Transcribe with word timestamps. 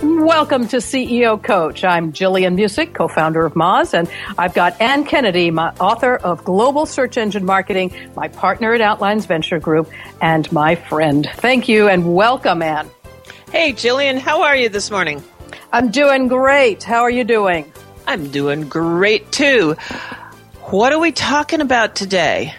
Welcome 0.00 0.68
to 0.68 0.76
CEO 0.76 1.42
Coach. 1.42 1.82
I'm 1.82 2.12
Jillian 2.12 2.56
Muessig, 2.56 2.94
co-founder 2.94 3.44
of 3.44 3.54
Moz, 3.54 3.94
and 3.94 4.08
I've 4.38 4.54
got 4.54 4.80
Ann 4.80 5.04
Kennedy, 5.04 5.50
my 5.50 5.70
author 5.80 6.18
of 6.18 6.44
Global 6.44 6.86
Search 6.86 7.16
Engine 7.16 7.44
Marketing, 7.44 7.92
my 8.14 8.28
partner 8.28 8.72
at 8.74 8.80
Outliers 8.80 9.26
Venture 9.26 9.58
Group, 9.58 9.90
and 10.20 10.50
my 10.52 10.76
friend. 10.76 11.28
Thank 11.38 11.68
you 11.68 11.88
and 11.88 12.14
welcome, 12.14 12.62
Ann. 12.62 12.88
Hey, 13.50 13.72
Jillian, 13.72 14.18
how 14.18 14.42
are 14.42 14.54
you 14.54 14.68
this 14.68 14.88
morning? 14.88 15.20
I'm 15.72 15.90
doing 15.90 16.28
great. 16.28 16.84
How 16.84 17.00
are 17.00 17.10
you 17.10 17.24
doing? 17.24 17.72
I'm 18.06 18.30
doing 18.30 18.68
great 18.68 19.32
too. 19.32 19.74
What 20.66 20.92
are 20.92 21.00
we 21.00 21.10
talking 21.10 21.60
about 21.60 21.96
today? 21.96 22.54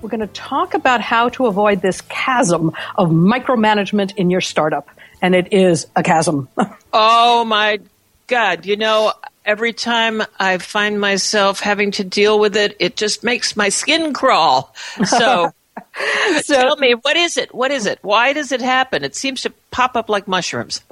We're 0.00 0.08
going 0.08 0.20
to 0.20 0.26
talk 0.28 0.72
about 0.72 1.02
how 1.02 1.28
to 1.30 1.46
avoid 1.46 1.82
this 1.82 2.00
chasm 2.02 2.72
of 2.96 3.10
micromanagement 3.10 4.14
in 4.14 4.30
your 4.30 4.40
startup 4.40 4.88
and 5.20 5.34
it 5.34 5.52
is 5.52 5.86
a 5.96 6.02
chasm. 6.02 6.48
oh 6.92 7.44
my 7.44 7.80
God. 8.26 8.66
You 8.66 8.76
know, 8.76 9.12
every 9.44 9.72
time 9.72 10.22
I 10.38 10.58
find 10.58 11.00
myself 11.00 11.60
having 11.60 11.90
to 11.92 12.04
deal 12.04 12.38
with 12.38 12.56
it, 12.56 12.76
it 12.78 12.96
just 12.96 13.24
makes 13.24 13.56
my 13.56 13.68
skin 13.70 14.12
crawl. 14.12 14.74
So, 15.06 15.52
so 16.42 16.54
tell 16.54 16.76
me, 16.76 16.92
what 16.92 17.16
is 17.16 17.36
it? 17.36 17.54
What 17.54 17.70
is 17.70 17.86
it? 17.86 17.98
Why 18.02 18.32
does 18.32 18.52
it 18.52 18.60
happen? 18.60 19.04
It 19.04 19.14
seems 19.14 19.42
to 19.42 19.52
pop 19.70 19.96
up 19.96 20.08
like 20.08 20.26
mushrooms. 20.26 20.82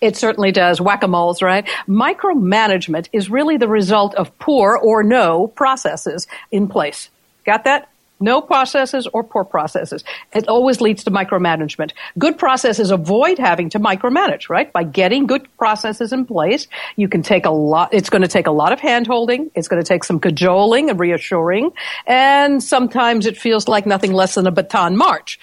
It 0.00 0.16
certainly 0.16 0.52
does. 0.52 0.80
Whack 0.80 1.02
a 1.02 1.08
moles, 1.08 1.42
right? 1.42 1.68
Micromanagement 1.88 3.08
is 3.12 3.28
really 3.28 3.56
the 3.56 3.68
result 3.68 4.14
of 4.14 4.36
poor 4.38 4.76
or 4.76 5.02
no 5.02 5.48
processes 5.48 6.26
in 6.52 6.68
place. 6.68 7.10
Got 7.44 7.64
that? 7.64 7.88
No 8.18 8.40
processes 8.40 9.06
or 9.12 9.22
poor 9.22 9.44
processes. 9.44 10.04
It 10.32 10.48
always 10.48 10.80
leads 10.80 11.04
to 11.04 11.10
micromanagement. 11.10 11.92
Good 12.18 12.38
processes 12.38 12.90
avoid 12.90 13.38
having 13.38 13.70
to 13.70 13.80
micromanage, 13.80 14.48
right? 14.48 14.72
By 14.72 14.84
getting 14.84 15.26
good 15.26 15.46
processes 15.58 16.12
in 16.12 16.24
place, 16.24 16.66
you 16.96 17.08
can 17.08 17.22
take 17.22 17.44
a 17.44 17.50
lot, 17.50 17.92
it's 17.92 18.10
going 18.10 18.22
to 18.22 18.28
take 18.28 18.46
a 18.46 18.50
lot 18.52 18.72
of 18.72 18.80
handholding. 18.80 19.50
It's 19.54 19.68
going 19.68 19.82
to 19.82 19.86
take 19.86 20.04
some 20.04 20.20
cajoling 20.20 20.90
and 20.90 20.98
reassuring. 20.98 21.72
And 22.06 22.62
sometimes 22.62 23.26
it 23.26 23.36
feels 23.36 23.68
like 23.68 23.86
nothing 23.86 24.12
less 24.12 24.34
than 24.34 24.46
a 24.46 24.52
Bataan 24.52 24.96
march 24.96 25.38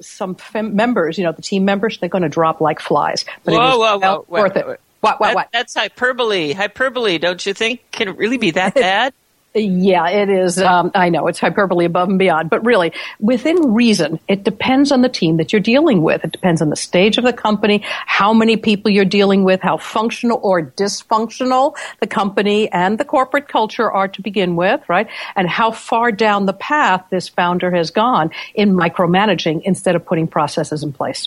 some 0.00 0.36
fem- 0.36 0.76
members, 0.76 1.18
you 1.18 1.24
know, 1.24 1.32
the 1.32 1.42
team 1.42 1.64
members, 1.64 1.98
they're 1.98 2.08
going 2.08 2.22
to 2.22 2.28
drop 2.28 2.60
like 2.60 2.78
flies. 2.80 3.24
But 3.44 3.54
whoa, 3.54 3.74
it 3.74 3.78
whoa, 3.78 3.98
whoa, 3.98 4.24
worth 4.28 4.56
it. 4.56 4.80
What, 5.00 5.20
what, 5.20 5.20
that, 5.20 5.34
what? 5.34 5.48
That's 5.52 5.74
hyperbole. 5.74 6.52
Hyperbole, 6.52 7.18
don't 7.18 7.44
you 7.44 7.54
think? 7.54 7.80
Can 7.90 8.08
it 8.08 8.16
really 8.16 8.38
be 8.38 8.52
that 8.52 8.74
bad? 8.76 9.14
Yeah, 9.54 10.08
it 10.08 10.28
is. 10.28 10.58
Um, 10.58 10.90
I 10.94 11.08
know 11.08 11.26
it's 11.26 11.38
hyperbole 11.38 11.86
above 11.86 12.10
and 12.10 12.18
beyond, 12.18 12.50
but 12.50 12.64
really, 12.64 12.92
within 13.18 13.72
reason, 13.72 14.20
it 14.28 14.44
depends 14.44 14.92
on 14.92 15.00
the 15.00 15.08
team 15.08 15.38
that 15.38 15.52
you're 15.52 15.60
dealing 15.60 16.02
with. 16.02 16.22
It 16.22 16.32
depends 16.32 16.60
on 16.60 16.68
the 16.68 16.76
stage 16.76 17.16
of 17.16 17.24
the 17.24 17.32
company, 17.32 17.82
how 17.84 18.34
many 18.34 18.56
people 18.58 18.90
you're 18.90 19.06
dealing 19.06 19.44
with, 19.44 19.60
how 19.62 19.78
functional 19.78 20.38
or 20.42 20.62
dysfunctional 20.62 21.76
the 22.00 22.06
company 22.06 22.70
and 22.70 22.98
the 22.98 23.06
corporate 23.06 23.48
culture 23.48 23.90
are 23.90 24.08
to 24.08 24.22
begin 24.22 24.54
with, 24.54 24.86
right? 24.88 25.08
And 25.34 25.48
how 25.48 25.70
far 25.70 26.12
down 26.12 26.44
the 26.44 26.52
path 26.52 27.06
this 27.10 27.28
founder 27.28 27.70
has 27.70 27.90
gone 27.90 28.30
in 28.54 28.74
micromanaging 28.74 29.62
instead 29.64 29.96
of 29.96 30.04
putting 30.04 30.28
processes 30.28 30.82
in 30.82 30.92
place. 30.92 31.26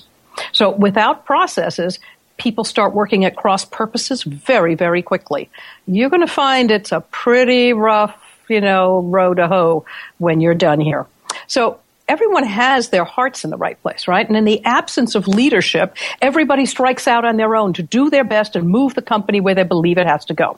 So 0.52 0.70
without 0.70 1.26
processes, 1.26 2.00
people 2.42 2.64
start 2.64 2.96
working 2.96 3.24
at 3.24 3.36
cross 3.36 3.66
purposes 3.66 4.24
very, 4.24 4.74
very 4.74 5.04
quickly. 5.04 5.48
You're 5.86 6.10
going 6.10 6.26
to 6.26 6.34
find 6.34 6.72
it's 6.72 6.92
a 6.92 7.02
pretty 7.02 7.72
rough, 7.72 8.18
you 8.50 8.62
know, 8.62 9.02
row 9.02 9.36
to 9.36 9.48
hoe 9.48 9.86
when 10.18 10.42
you're 10.42 10.56
done 10.56 10.80
here. 10.80 11.06
So 11.46 11.80
everyone 12.08 12.44
has 12.46 12.90
their 12.90 13.06
hearts 13.06 13.44
in 13.44 13.52
the 13.52 13.58
right 13.58 13.80
place, 13.84 14.08
right? 14.08 14.28
And 14.28 14.36
in 14.36 14.46
the 14.46 14.66
absence 14.66 15.14
of 15.14 15.28
leadership, 15.28 15.96
everybody 16.20 16.66
strikes 16.66 17.08
out 17.08 17.26
on 17.26 17.38
their 17.38 17.56
own 17.56 17.74
to 17.74 17.84
do 17.84 18.10
their 18.10 18.24
best 18.24 18.56
and 18.56 18.68
move 18.68 18.96
the 18.96 19.04
company 19.04 19.40
where 19.40 19.54
they 19.54 19.64
believe 19.64 20.00
it 20.00 20.08
has 20.08 20.26
to 20.26 20.34
go. 20.34 20.58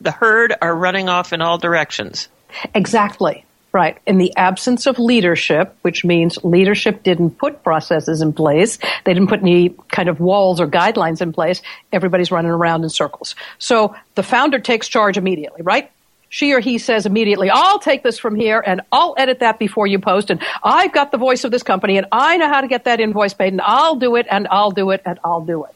The 0.00 0.12
herd 0.12 0.54
are 0.62 0.74
running 0.74 1.10
off 1.10 1.34
in 1.34 1.42
all 1.42 1.58
directions. 1.58 2.28
Exactly. 2.74 3.44
Right. 3.70 3.98
In 4.06 4.16
the 4.16 4.34
absence 4.34 4.86
of 4.86 4.98
leadership, 4.98 5.76
which 5.82 6.02
means 6.02 6.42
leadership 6.42 7.02
didn't 7.02 7.32
put 7.32 7.62
processes 7.62 8.22
in 8.22 8.32
place, 8.32 8.78
they 9.04 9.12
didn't 9.12 9.28
put 9.28 9.40
any 9.40 9.70
kind 9.90 10.08
of 10.08 10.20
walls 10.20 10.58
or 10.58 10.66
guidelines 10.66 11.20
in 11.20 11.34
place, 11.34 11.60
everybody's 11.92 12.30
running 12.30 12.50
around 12.50 12.82
in 12.84 12.88
circles. 12.88 13.34
So 13.58 13.94
the 14.14 14.22
founder 14.22 14.58
takes 14.58 14.88
charge 14.88 15.18
immediately, 15.18 15.60
right? 15.60 15.90
She 16.30 16.52
or 16.52 16.60
he 16.60 16.78
says 16.78 17.06
immediately, 17.06 17.50
I'll 17.50 17.78
take 17.78 18.02
this 18.02 18.18
from 18.18 18.34
here 18.34 18.62
and 18.64 18.82
I'll 18.92 19.14
edit 19.16 19.40
that 19.40 19.58
before 19.58 19.86
you 19.86 19.98
post 19.98 20.30
and 20.30 20.42
I've 20.62 20.92
got 20.92 21.10
the 21.10 21.18
voice 21.18 21.44
of 21.44 21.50
this 21.50 21.62
company 21.62 21.96
and 21.96 22.06
I 22.12 22.36
know 22.36 22.48
how 22.48 22.60
to 22.60 22.68
get 22.68 22.84
that 22.84 23.00
invoice 23.00 23.34
paid 23.34 23.52
and 23.52 23.62
I'll 23.62 23.96
do 23.96 24.16
it 24.16 24.26
and 24.30 24.46
I'll 24.50 24.70
do 24.70 24.90
it 24.90 25.02
and 25.06 25.18
I'll 25.24 25.40
do 25.40 25.64
it. 25.64 25.74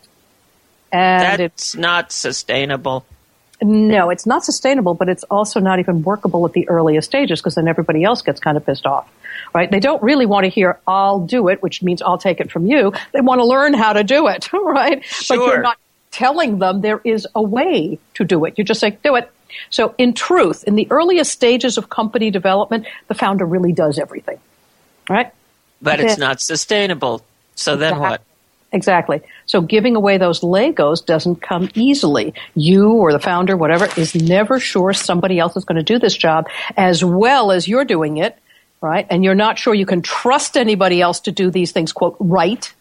And 0.93 1.41
that's 1.41 1.75
not 1.75 2.13
sustainable. 2.13 3.07
No, 3.63 4.11
it's 4.11 4.27
not 4.27 4.45
sustainable, 4.45 4.95
but 4.95 5.09
it's 5.09 5.23
also 5.25 5.61
not 5.61 5.79
even 5.79 6.03
workable 6.03 6.45
at 6.47 6.53
the 6.53 6.69
earliest 6.69 7.09
stages 7.09 7.41
because 7.41 7.55
then 7.55 7.69
everybody 7.69 8.03
else 8.03 8.21
gets 8.21 8.41
kind 8.41 8.57
of 8.57 8.67
pissed 8.67 8.87
off. 8.87 9.11
Right? 9.55 9.71
They 9.71 9.81
don't 9.81 10.03
really 10.03 10.27
want 10.27 10.45
to 10.45 10.51
hear 10.51 10.81
I'll 10.87 11.21
do 11.21 11.49
it, 11.49 11.63
which 11.63 11.83
means 11.83 12.03
I'll 12.03 12.19
take 12.19 12.41
it 12.41 12.51
from 12.51 12.67
you. 12.67 12.93
They 13.13 13.21
want 13.21 13.41
to 13.41 13.45
learn 13.45 13.75
how 13.75 13.93
to 13.93 14.03
do 14.03 14.27
it, 14.29 14.53
right? 14.53 15.05
Sure. 15.05 15.37
But 15.37 15.47
you're 15.47 15.63
not 15.63 15.79
telling 16.11 16.59
them 16.59 16.81
there 16.81 17.01
is 17.05 17.27
a 17.35 17.43
way 17.43 17.99
to 18.15 18.25
do 18.25 18.45
it. 18.47 18.55
You're 18.57 18.65
just 18.65 18.83
like, 18.83 19.03
do 19.03 19.15
it. 19.17 19.31
So 19.71 19.95
in 19.99 20.15
truth, 20.15 20.65
in 20.65 20.75
the 20.75 20.89
earliest 20.91 21.31
stages 21.31 21.79
of 21.79 21.89
company 21.89 22.31
development, 22.31 22.87
the 23.09 23.15
founder 23.15 23.45
really 23.45 23.73
does 23.73 23.99
everything. 23.99 24.39
Right? 25.09 25.33
But 25.81 26.01
it's 26.01 26.19
not 26.19 26.41
sustainable. 26.41 27.23
So 27.55 27.77
then 27.77 27.99
what? 27.99 28.23
Exactly. 28.73 29.21
So 29.45 29.61
giving 29.61 29.97
away 29.97 30.17
those 30.17 30.41
Legos 30.41 31.05
doesn't 31.05 31.43
come 31.43 31.69
easily. 31.75 32.33
You 32.55 32.93
or 32.93 33.13
the 33.13 33.19
founder, 33.19 33.57
whatever, 33.57 33.87
is 33.99 34.15
never 34.15 34.59
sure 34.59 34.95
somebody 34.95 35.39
else 35.39 35.57
is 35.57 35.67
going 35.67 35.77
to 35.77 35.83
do 35.83 35.99
this 35.99 36.17
job 36.17 36.49
as 36.77 37.05
well 37.05 37.53
as 37.53 37.69
you're 37.69 37.85
doing 37.85 38.17
it, 38.17 38.37
right? 38.81 39.07
And 39.11 39.23
you're 39.23 39.35
not 39.35 39.59
sure 39.59 39.75
you 39.75 39.85
can 39.85 40.01
trust 40.01 40.57
anybody 40.57 41.03
else 41.03 41.21
to 41.21 41.33
do 41.33 41.51
these 41.51 41.73
things, 41.73 41.93
quote, 41.93 42.17
right. 42.19 42.73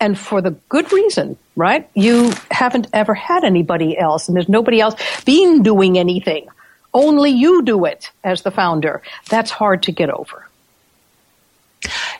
And 0.00 0.18
for 0.18 0.40
the 0.40 0.50
good 0.68 0.92
reason, 0.92 1.36
right? 1.54 1.88
You 1.94 2.32
haven't 2.50 2.88
ever 2.92 3.14
had 3.14 3.44
anybody 3.44 3.96
else 3.96 4.26
and 4.26 4.34
there's 4.34 4.48
nobody 4.48 4.80
else 4.80 4.96
been 5.24 5.62
doing 5.62 5.96
anything. 5.96 6.48
Only 6.92 7.30
you 7.30 7.62
do 7.62 7.84
it 7.84 8.10
as 8.24 8.42
the 8.42 8.50
founder. 8.50 9.02
That's 9.28 9.52
hard 9.52 9.84
to 9.84 9.92
get 9.92 10.10
over. 10.10 10.49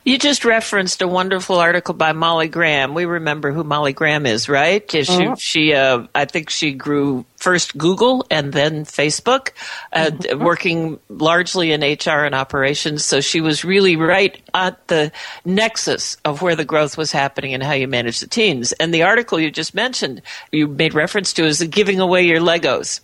You 0.03 0.19
just 0.19 0.47
referenced 0.47 1.03
a 1.03 1.09
wonderful 1.09 1.57
article 1.57 1.93
by 1.93 2.13
Molly 2.13 2.49
Graham. 2.49 2.95
We 2.95 3.05
remember 3.05 3.53
who 3.53 3.65
Molly 3.65 3.93
Graham 3.93 4.25
is, 4.25 4.49
right? 4.49 4.91
She, 4.91 5.03
mm-hmm. 5.03 5.35
she 5.35 5.75
uh, 5.75 6.07
I 6.15 6.25
think 6.25 6.49
she 6.49 6.73
grew 6.73 7.27
first 7.37 7.77
Google 7.77 8.25
and 8.31 8.53
then 8.53 8.85
Facebook, 8.87 9.51
uh, 9.93 10.07
mm-hmm. 10.07 10.43
working 10.43 10.99
largely 11.11 11.73
in 11.73 11.83
HR 11.83 12.25
and 12.25 12.35
operations. 12.35 13.05
So 13.05 13.21
she 13.21 13.43
was 13.43 13.63
really 13.63 13.97
right 13.97 14.41
at 14.55 14.87
the 14.89 15.13
nexus 15.45 16.17
of 16.25 16.41
where 16.41 16.57
the 16.57 16.65
growth 16.65 16.97
was 16.97 17.13
happening 17.13 17.53
and 17.53 17.63
how 17.63 17.73
you 17.73 17.87
manage 17.87 18.21
the 18.21 18.27
teams. 18.27 18.73
And 18.73 18.95
the 18.95 19.03
article 19.03 19.39
you 19.39 19.51
just 19.51 19.75
mentioned, 19.75 20.23
you 20.51 20.67
made 20.67 20.95
reference 20.95 21.35
to, 21.35 21.45
is 21.45 21.59
the 21.59 21.67
giving 21.67 22.01
away 22.01 22.23
your 22.23 22.41
Legos. 22.41 23.01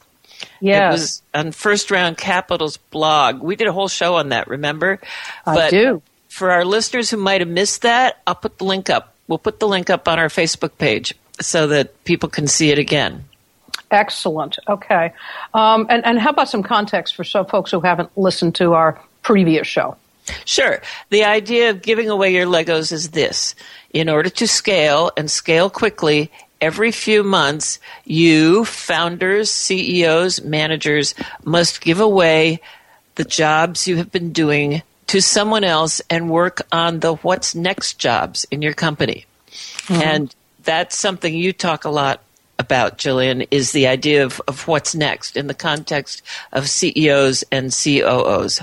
Yeah, 0.60 0.88
It 0.88 0.92
was 0.92 1.22
on 1.34 1.52
First 1.52 1.90
Round 1.90 2.16
Capital's 2.16 2.78
blog. 2.78 3.42
We 3.42 3.56
did 3.56 3.68
a 3.68 3.72
whole 3.72 3.88
show 3.88 4.16
on 4.16 4.30
that, 4.30 4.48
remember? 4.48 5.00
I 5.44 5.54
but 5.54 5.70
do 5.70 6.02
for 6.36 6.50
our 6.50 6.66
listeners 6.66 7.08
who 7.08 7.16
might 7.16 7.40
have 7.40 7.48
missed 7.48 7.80
that, 7.80 8.20
I'll 8.26 8.34
put 8.34 8.58
the 8.58 8.64
link 8.64 8.90
up. 8.90 9.14
We'll 9.26 9.38
put 9.38 9.58
the 9.58 9.66
link 9.66 9.88
up 9.88 10.06
on 10.06 10.18
our 10.18 10.28
Facebook 10.28 10.76
page 10.76 11.14
so 11.40 11.66
that 11.68 12.04
people 12.04 12.28
can 12.28 12.46
see 12.46 12.70
it 12.70 12.78
again. 12.78 13.24
Excellent. 13.90 14.58
Okay. 14.68 15.14
Um, 15.54 15.86
and, 15.88 16.04
and 16.04 16.18
how 16.18 16.28
about 16.28 16.50
some 16.50 16.62
context 16.62 17.16
for 17.16 17.24
some 17.24 17.46
folks 17.46 17.70
who 17.70 17.80
haven't 17.80 18.10
listened 18.18 18.54
to 18.56 18.74
our 18.74 19.00
previous 19.22 19.66
show? 19.66 19.96
Sure. 20.44 20.82
The 21.08 21.24
idea 21.24 21.70
of 21.70 21.80
giving 21.80 22.10
away 22.10 22.34
your 22.34 22.44
Legos 22.44 22.92
is 22.92 23.12
this. 23.12 23.54
In 23.94 24.10
order 24.10 24.28
to 24.28 24.46
scale 24.46 25.12
and 25.16 25.30
scale 25.30 25.70
quickly, 25.70 26.30
every 26.60 26.92
few 26.92 27.24
months, 27.24 27.78
you, 28.04 28.66
founders, 28.66 29.50
CEOs, 29.50 30.42
managers, 30.42 31.14
must 31.44 31.80
give 31.80 32.00
away 32.00 32.60
the 33.14 33.24
jobs 33.24 33.88
you 33.88 33.96
have 33.96 34.12
been 34.12 34.34
doing 34.34 34.82
to 35.08 35.20
someone 35.20 35.64
else 35.64 36.00
and 36.10 36.30
work 36.30 36.62
on 36.72 37.00
the 37.00 37.14
what's 37.16 37.54
next 37.54 37.98
jobs 37.98 38.46
in 38.50 38.62
your 38.62 38.72
company. 38.72 39.26
Mm-hmm. 39.86 40.02
And 40.02 40.34
that's 40.64 40.96
something 40.96 41.34
you 41.34 41.52
talk 41.52 41.84
a 41.84 41.90
lot 41.90 42.22
about, 42.58 42.98
Jillian, 42.98 43.46
is 43.50 43.72
the 43.72 43.86
idea 43.86 44.24
of, 44.24 44.40
of 44.48 44.66
what's 44.66 44.94
next 44.94 45.36
in 45.36 45.46
the 45.46 45.54
context 45.54 46.22
of 46.52 46.68
CEOs 46.68 47.44
and 47.52 47.70
COOs. 47.70 48.60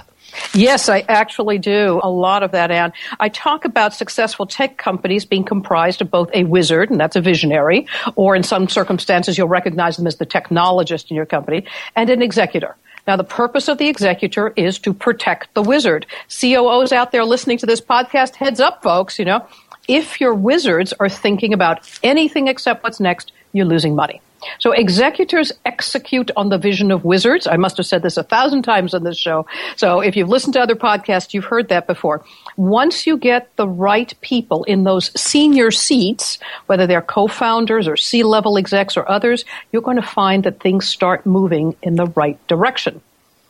Yes, 0.54 0.90
I 0.90 1.01
actually 1.07 1.60
do 1.60 2.00
a 2.04 2.10
lot 2.10 2.42
of 2.42 2.51
that, 2.51 2.72
Anne. 2.72 2.94
I 3.19 3.30
talk 3.30 3.66
about 3.66 3.94
successful 3.94 4.48
tech 4.48 4.78
companies 4.78 5.25
being 5.25 5.44
comprised 5.44 6.01
of 6.01 6.10
both 6.10 6.30
a 6.34 6.44
wizard, 6.44 6.89
and 6.89 7.00
that's 7.00 7.16
a 7.16 7.22
visionary, 7.22 7.88
or 8.16 8.36
in 8.36 8.44
some 8.44 8.68
circumstances 8.68 9.38
you'll 9.38 9.48
recognize 9.48 9.98
them 9.98 10.07
as 10.07 10.18
the 10.18 10.25
technologist 10.25 11.12
in 11.12 11.16
your 11.16 11.25
company, 11.25 11.66
and 11.96 12.10
an 12.10 12.22
executor. 12.22 12.75
Now, 13.05 13.17
the 13.17 13.23
purpose 13.23 13.67
of 13.67 13.77
the 13.77 13.88
executor 13.88 14.53
is 14.55 14.79
to 14.79 14.94
protect 14.94 15.53
the 15.53 15.61
wizard. 15.61 16.05
COOs 16.29 16.91
out 16.91 17.11
there 17.11 17.25
listening 17.25 17.57
to 17.59 17.65
this 17.65 17.81
podcast, 17.81 18.35
heads 18.35 18.59
up, 18.59 18.81
folks, 18.81 19.19
you 19.19 19.25
know, 19.25 19.45
if 19.88 20.21
your 20.21 20.33
wizards 20.33 20.94
are 21.00 21.09
thinking 21.09 21.53
about 21.53 21.89
anything 22.03 22.47
except 22.47 22.83
what's 22.83 23.01
next, 23.01 23.33
you're 23.51 23.65
losing 23.65 23.95
money. 23.95 24.21
So 24.60 24.72
executors 24.72 25.51
execute 25.66 26.31
on 26.36 26.50
the 26.50 26.57
vision 26.57 26.92
of 26.92 27.04
wizards. 27.04 27.48
I 27.48 27.57
must 27.57 27.78
have 27.78 27.86
said 27.86 28.01
this 28.01 28.18
a 28.18 28.24
thousand 28.24 28.63
times 28.63 28.94
on 28.94 29.04
this 29.04 29.18
show. 29.18 29.45
So 29.75 30.01
if 30.01 30.16
you've 30.16 30.30
listened 30.30 30.54
to 30.54 30.62
other 30.62 30.75
podcasts, 30.75 31.34
you've 31.34 31.45
heard 31.45 31.69
that 31.69 31.88
before. 31.88 32.24
Once 32.56 33.07
you 33.07 33.18
get 33.18 33.56
the 33.56 33.68
right 33.68 34.13
people 34.22 34.63
in 34.63 34.84
those 34.84 35.12
senior 35.19 35.72
seats, 35.72 36.40
whether 36.68 36.88
they're 36.88 37.01
co-founders 37.01 37.88
or 37.88 37.98
C-level 37.98 38.57
execs 38.57 38.98
or 38.98 39.10
others, 39.10 39.45
you're 39.72 39.81
going 39.81 39.98
to 39.98 40.07
find 40.07 40.44
that 40.44 40.60
things 40.60 40.88
start 40.88 41.25
moving 41.25 41.75
in 41.81 41.96
the 41.96 42.07
right 42.07 42.39
direction. 42.48 43.01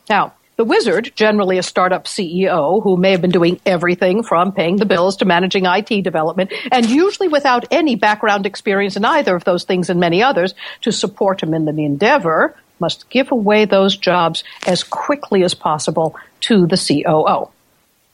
Now, 0.08 0.34
the 0.56 0.64
wizard, 0.64 1.10
generally 1.16 1.58
a 1.58 1.62
startup 1.62 2.04
CEO 2.04 2.82
who 2.82 2.96
may 2.96 3.10
have 3.10 3.20
been 3.20 3.30
doing 3.30 3.60
everything 3.66 4.22
from 4.22 4.52
paying 4.52 4.76
the 4.76 4.86
bills 4.86 5.16
to 5.16 5.24
managing 5.24 5.66
IT 5.66 6.02
development, 6.02 6.52
and 6.70 6.86
usually 6.86 7.28
without 7.28 7.66
any 7.70 7.96
background 7.96 8.46
experience 8.46 8.96
in 8.96 9.04
either 9.04 9.34
of 9.34 9.44
those 9.44 9.64
things 9.64 9.90
and 9.90 9.98
many 9.98 10.22
others, 10.22 10.54
to 10.82 10.92
support 10.92 11.42
him 11.42 11.54
in 11.54 11.64
the 11.64 11.84
endeavor, 11.84 12.54
must 12.78 13.08
give 13.10 13.32
away 13.32 13.64
those 13.64 13.96
jobs 13.96 14.44
as 14.66 14.84
quickly 14.84 15.42
as 15.42 15.54
possible 15.54 16.16
to 16.40 16.66
the 16.66 16.76
COO. 16.76 17.50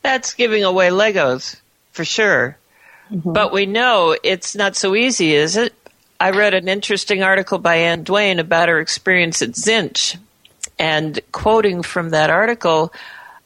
That's 0.02 0.34
giving 0.34 0.64
away 0.64 0.88
Legos, 0.88 1.56
for 1.92 2.04
sure. 2.04 2.56
Mm-hmm. 3.10 3.32
But 3.32 3.52
we 3.52 3.66
know 3.66 4.16
it's 4.22 4.54
not 4.54 4.76
so 4.76 4.94
easy, 4.94 5.34
is 5.34 5.56
it? 5.56 5.74
I 6.18 6.30
read 6.30 6.54
an 6.54 6.68
interesting 6.68 7.22
article 7.22 7.58
by 7.58 7.76
Anne 7.76 8.04
Dwane 8.04 8.38
about 8.38 8.68
her 8.68 8.78
experience 8.78 9.42
at 9.42 9.50
Zinch 9.50 10.18
and 10.80 11.20
quoting 11.30 11.82
from 11.82 12.10
that 12.10 12.30
article, 12.30 12.92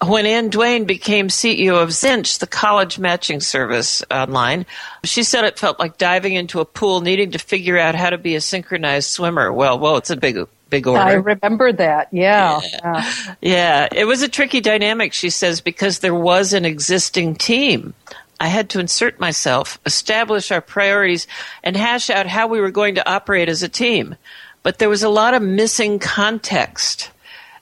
when 0.06 0.24
Anne 0.24 0.50
Dwane 0.50 0.86
became 0.86 1.28
CEO 1.28 1.82
of 1.82 1.88
Zinch, 1.88 2.38
the 2.38 2.46
college 2.46 2.98
matching 2.98 3.40
service 3.40 4.04
online, 4.08 4.66
she 5.02 5.24
said 5.24 5.44
it 5.44 5.58
felt 5.58 5.80
like 5.80 5.98
diving 5.98 6.34
into 6.34 6.60
a 6.60 6.64
pool 6.64 7.00
needing 7.00 7.32
to 7.32 7.38
figure 7.38 7.76
out 7.76 7.96
how 7.96 8.10
to 8.10 8.18
be 8.18 8.36
a 8.36 8.40
synchronized 8.40 9.10
swimmer. 9.10 9.52
Well, 9.52 9.78
well, 9.78 9.96
it's 9.96 10.10
a 10.10 10.16
big 10.16 10.38
big 10.70 10.86
order. 10.86 11.02
I 11.02 11.14
remember 11.14 11.72
that. 11.72 12.08
Yeah. 12.12 12.60
Yeah. 12.62 13.12
yeah. 13.40 13.88
It 13.92 14.04
was 14.04 14.22
a 14.22 14.28
tricky 14.28 14.60
dynamic, 14.60 15.12
she 15.12 15.30
says, 15.30 15.60
because 15.60 15.98
there 15.98 16.14
was 16.14 16.52
an 16.52 16.64
existing 16.64 17.34
team. 17.34 17.94
I 18.40 18.48
had 18.48 18.70
to 18.70 18.80
insert 18.80 19.20
myself, 19.20 19.78
establish 19.86 20.50
our 20.50 20.60
priorities, 20.60 21.26
and 21.62 21.76
hash 21.76 22.10
out 22.10 22.26
how 22.26 22.46
we 22.46 22.60
were 22.60 22.72
going 22.72 22.96
to 22.96 23.08
operate 23.08 23.48
as 23.48 23.62
a 23.62 23.68
team. 23.68 24.16
But 24.62 24.78
there 24.78 24.88
was 24.88 25.02
a 25.02 25.08
lot 25.08 25.34
of 25.34 25.42
missing 25.42 25.98
context. 25.98 27.10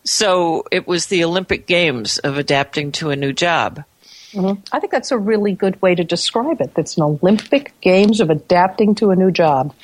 So 0.05 0.65
it 0.71 0.87
was 0.87 1.07
the 1.07 1.25
Olympic 1.25 1.67
Games 1.67 2.19
of 2.19 2.39
adapting 2.39 2.93
to 2.93 3.11
a 3.11 3.17
new 3.17 3.33
job. 3.33 3.85
Mm-hmm. 4.33 4.61
I 4.73 4.81
think 4.81 4.91
that's 4.91 5.11
a 5.11 5.19
really 5.19 5.53
good 5.53 5.81
way 5.83 5.95
to 5.95 6.05
describe 6.05 6.61
it. 6.61 6.73
It's 6.77 6.97
an 6.97 7.03
Olympic 7.03 7.79
Games 7.81 8.21
of 8.21 8.31
adapting 8.31 8.95
to 8.97 9.11
a 9.11 9.17
new 9.17 9.31
job. 9.31 9.75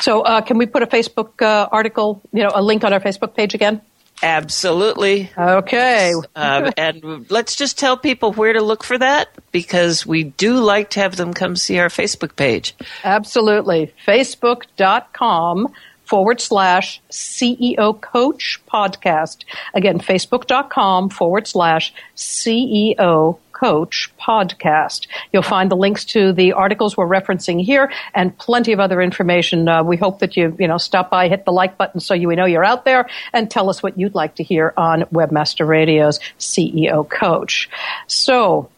So, 0.00 0.22
uh, 0.22 0.40
can 0.40 0.58
we 0.58 0.66
put 0.66 0.82
a 0.82 0.86
Facebook 0.86 1.40
uh, 1.40 1.68
article, 1.70 2.20
you 2.32 2.42
know, 2.42 2.50
a 2.54 2.62
link 2.62 2.82
on 2.82 2.92
our 2.92 3.00
Facebook 3.00 3.34
page 3.34 3.54
again? 3.54 3.80
Absolutely. 4.22 5.30
Okay. 5.36 6.12
um, 6.34 6.72
and 6.76 7.30
let's 7.30 7.54
just 7.54 7.78
tell 7.78 7.96
people 7.96 8.32
where 8.32 8.52
to 8.52 8.62
look 8.62 8.82
for 8.82 8.98
that 8.98 9.28
because 9.52 10.06
we 10.06 10.24
do 10.24 10.54
like 10.54 10.90
to 10.90 11.00
have 11.00 11.16
them 11.16 11.34
come 11.34 11.54
see 11.54 11.78
our 11.78 11.88
Facebook 11.88 12.34
page. 12.34 12.74
Absolutely. 13.04 13.92
Facebook.com 14.06 15.68
forward 16.06 16.40
slash 16.40 17.02
CEO 17.10 18.00
Coach 18.00 18.60
Podcast. 18.72 19.44
Again, 19.74 19.98
facebook.com 19.98 21.10
forward 21.10 21.46
slash 21.46 21.92
CEO 22.16 23.38
Coach 23.52 24.12
Podcast. 24.20 25.06
You'll 25.32 25.42
find 25.42 25.70
the 25.70 25.76
links 25.76 26.04
to 26.06 26.32
the 26.32 26.52
articles 26.52 26.96
we're 26.96 27.06
referencing 27.06 27.62
here 27.62 27.90
and 28.14 28.36
plenty 28.38 28.72
of 28.72 28.80
other 28.80 29.00
information. 29.00 29.66
Uh, 29.66 29.82
we 29.82 29.96
hope 29.96 30.18
that 30.18 30.36
you, 30.36 30.54
you 30.58 30.68
know, 30.68 30.76
stop 30.76 31.10
by, 31.10 31.28
hit 31.28 31.44
the 31.44 31.52
like 31.52 31.78
button 31.78 31.98
so 32.00 32.12
you 32.12 32.28
we 32.28 32.36
know 32.36 32.44
you're 32.44 32.64
out 32.64 32.84
there 32.84 33.08
and 33.32 33.50
tell 33.50 33.70
us 33.70 33.82
what 33.82 33.98
you'd 33.98 34.14
like 34.14 34.34
to 34.36 34.42
hear 34.42 34.74
on 34.76 35.02
Webmaster 35.04 35.66
Radio's 35.66 36.20
CEO 36.38 37.08
Coach. 37.08 37.70
So, 38.06 38.68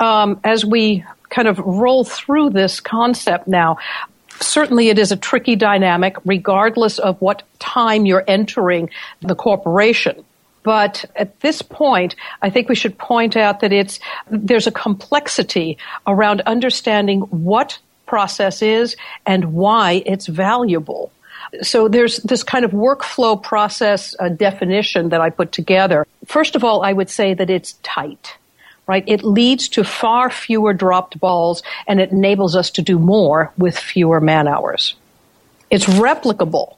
um, 0.00 0.38
as 0.44 0.64
we 0.64 1.02
kind 1.30 1.48
of 1.48 1.58
roll 1.58 2.04
through 2.04 2.50
this 2.50 2.80
concept 2.80 3.48
now, 3.48 3.78
certainly 4.40 4.88
it 4.88 4.98
is 4.98 5.12
a 5.12 5.16
tricky 5.16 5.56
dynamic 5.56 6.16
regardless 6.24 6.98
of 6.98 7.20
what 7.20 7.42
time 7.58 8.06
you're 8.06 8.24
entering 8.26 8.90
the 9.20 9.34
corporation. 9.34 10.24
But 10.62 11.04
at 11.14 11.38
this 11.40 11.62
point, 11.62 12.16
I 12.42 12.50
think 12.50 12.68
we 12.68 12.74
should 12.74 12.98
point 12.98 13.36
out 13.36 13.60
that 13.60 13.72
it's, 13.72 14.00
there's 14.28 14.66
a 14.66 14.72
complexity 14.72 15.78
around 16.08 16.40
understanding 16.40 17.20
what 17.20 17.78
process 18.06 18.62
is 18.62 18.96
and 19.24 19.52
why 19.52 20.02
it's 20.06 20.26
valuable. 20.26 21.12
So 21.62 21.86
there's 21.86 22.16
this 22.18 22.42
kind 22.42 22.64
of 22.64 22.72
workflow 22.72 23.40
process 23.40 24.16
uh, 24.18 24.28
definition 24.28 25.10
that 25.10 25.20
I 25.20 25.30
put 25.30 25.52
together. 25.52 26.04
First 26.26 26.56
of 26.56 26.64
all, 26.64 26.82
I 26.82 26.92
would 26.92 27.10
say 27.10 27.34
that 27.34 27.48
it's 27.48 27.74
tight 27.84 28.36
right? 28.86 29.04
It 29.06 29.24
leads 29.24 29.68
to 29.70 29.84
far 29.84 30.30
fewer 30.30 30.72
dropped 30.72 31.18
balls 31.18 31.62
and 31.86 32.00
it 32.00 32.12
enables 32.12 32.54
us 32.54 32.70
to 32.70 32.82
do 32.82 32.98
more 32.98 33.52
with 33.58 33.78
fewer 33.78 34.20
man 34.20 34.46
hours. 34.46 34.94
It's 35.70 35.86
replicable, 35.86 36.76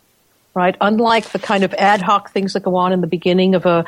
right? 0.55 0.75
Unlike 0.81 1.31
the 1.31 1.39
kind 1.39 1.65
of 1.65 1.75
ad 1.75 2.01
hoc 2.01 2.31
things 2.33 2.55
that 2.55 2.63
go 2.63 2.77
on 2.77 2.93
in 2.93 3.03
the 3.03 3.07
beginning 3.07 3.55
of 3.55 3.67
a, 3.67 3.85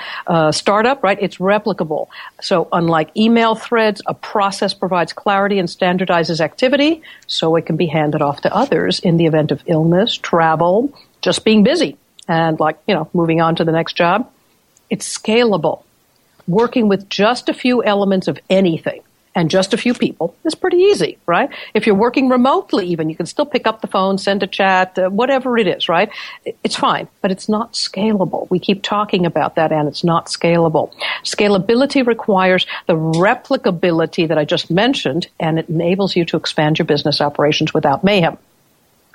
startup, 0.52 1.02
right? 1.02 1.18
It's 1.20 1.38
replicable. 1.38 2.08
So 2.40 2.68
unlike 2.72 3.10
email 3.16 3.54
threads, 3.54 4.02
a 4.06 4.14
process 4.14 4.74
provides 4.74 5.12
clarity 5.12 5.58
and 5.58 5.68
standardizes 5.68 6.40
activity 6.40 7.02
so 7.26 7.56
it 7.56 7.66
can 7.66 7.76
be 7.76 7.86
handed 7.86 8.20
off 8.22 8.42
to 8.42 8.54
others 8.54 9.00
in 9.00 9.16
the 9.16 9.26
event 9.26 9.50
of 9.50 9.62
illness, 9.66 10.16
travel, 10.16 10.92
just 11.22 11.44
being 11.44 11.64
busy 11.64 11.96
and 12.28 12.60
like, 12.60 12.78
you 12.86 12.94
know, 12.94 13.08
moving 13.12 13.40
on 13.40 13.56
to 13.56 13.64
the 13.64 13.72
next 13.72 13.96
job. 13.96 14.30
It's 14.90 15.18
scalable. 15.18 15.84
Working 16.46 16.88
with 16.88 17.08
just 17.08 17.48
a 17.48 17.54
few 17.54 17.82
elements 17.84 18.28
of 18.28 18.38
anything 18.48 19.02
and 19.34 19.50
just 19.50 19.72
a 19.72 19.76
few 19.76 19.94
people 19.94 20.34
is 20.44 20.54
pretty 20.54 20.78
easy, 20.78 21.18
right? 21.26 21.50
If 21.72 21.86
you're 21.86 21.94
working 21.94 22.28
remotely, 22.28 22.86
even 22.88 23.08
you 23.08 23.16
can 23.16 23.26
still 23.26 23.46
pick 23.46 23.66
up 23.66 23.80
the 23.80 23.86
phone, 23.86 24.18
send 24.18 24.42
a 24.42 24.46
chat, 24.46 24.98
uh, 24.98 25.08
whatever 25.08 25.56
it 25.56 25.66
is, 25.66 25.88
right? 25.88 26.10
It's 26.64 26.76
fine, 26.76 27.08
but 27.20 27.30
it's 27.30 27.48
not 27.48 27.74
scalable. 27.74 28.50
We 28.50 28.58
keep 28.58 28.82
talking 28.82 29.26
about 29.26 29.54
that, 29.54 29.70
and 29.70 29.86
it's 29.86 30.02
not 30.02 30.26
scalable. 30.26 30.92
Scalability 31.22 32.04
requires 32.04 32.66
the 32.86 32.94
replicability 32.94 34.26
that 34.26 34.38
I 34.38 34.44
just 34.44 34.70
mentioned, 34.70 35.28
and 35.38 35.58
it 35.58 35.68
enables 35.68 36.16
you 36.16 36.24
to 36.26 36.36
expand 36.36 36.78
your 36.78 36.86
business 36.86 37.20
operations 37.20 37.72
without 37.72 38.02
mayhem. 38.02 38.36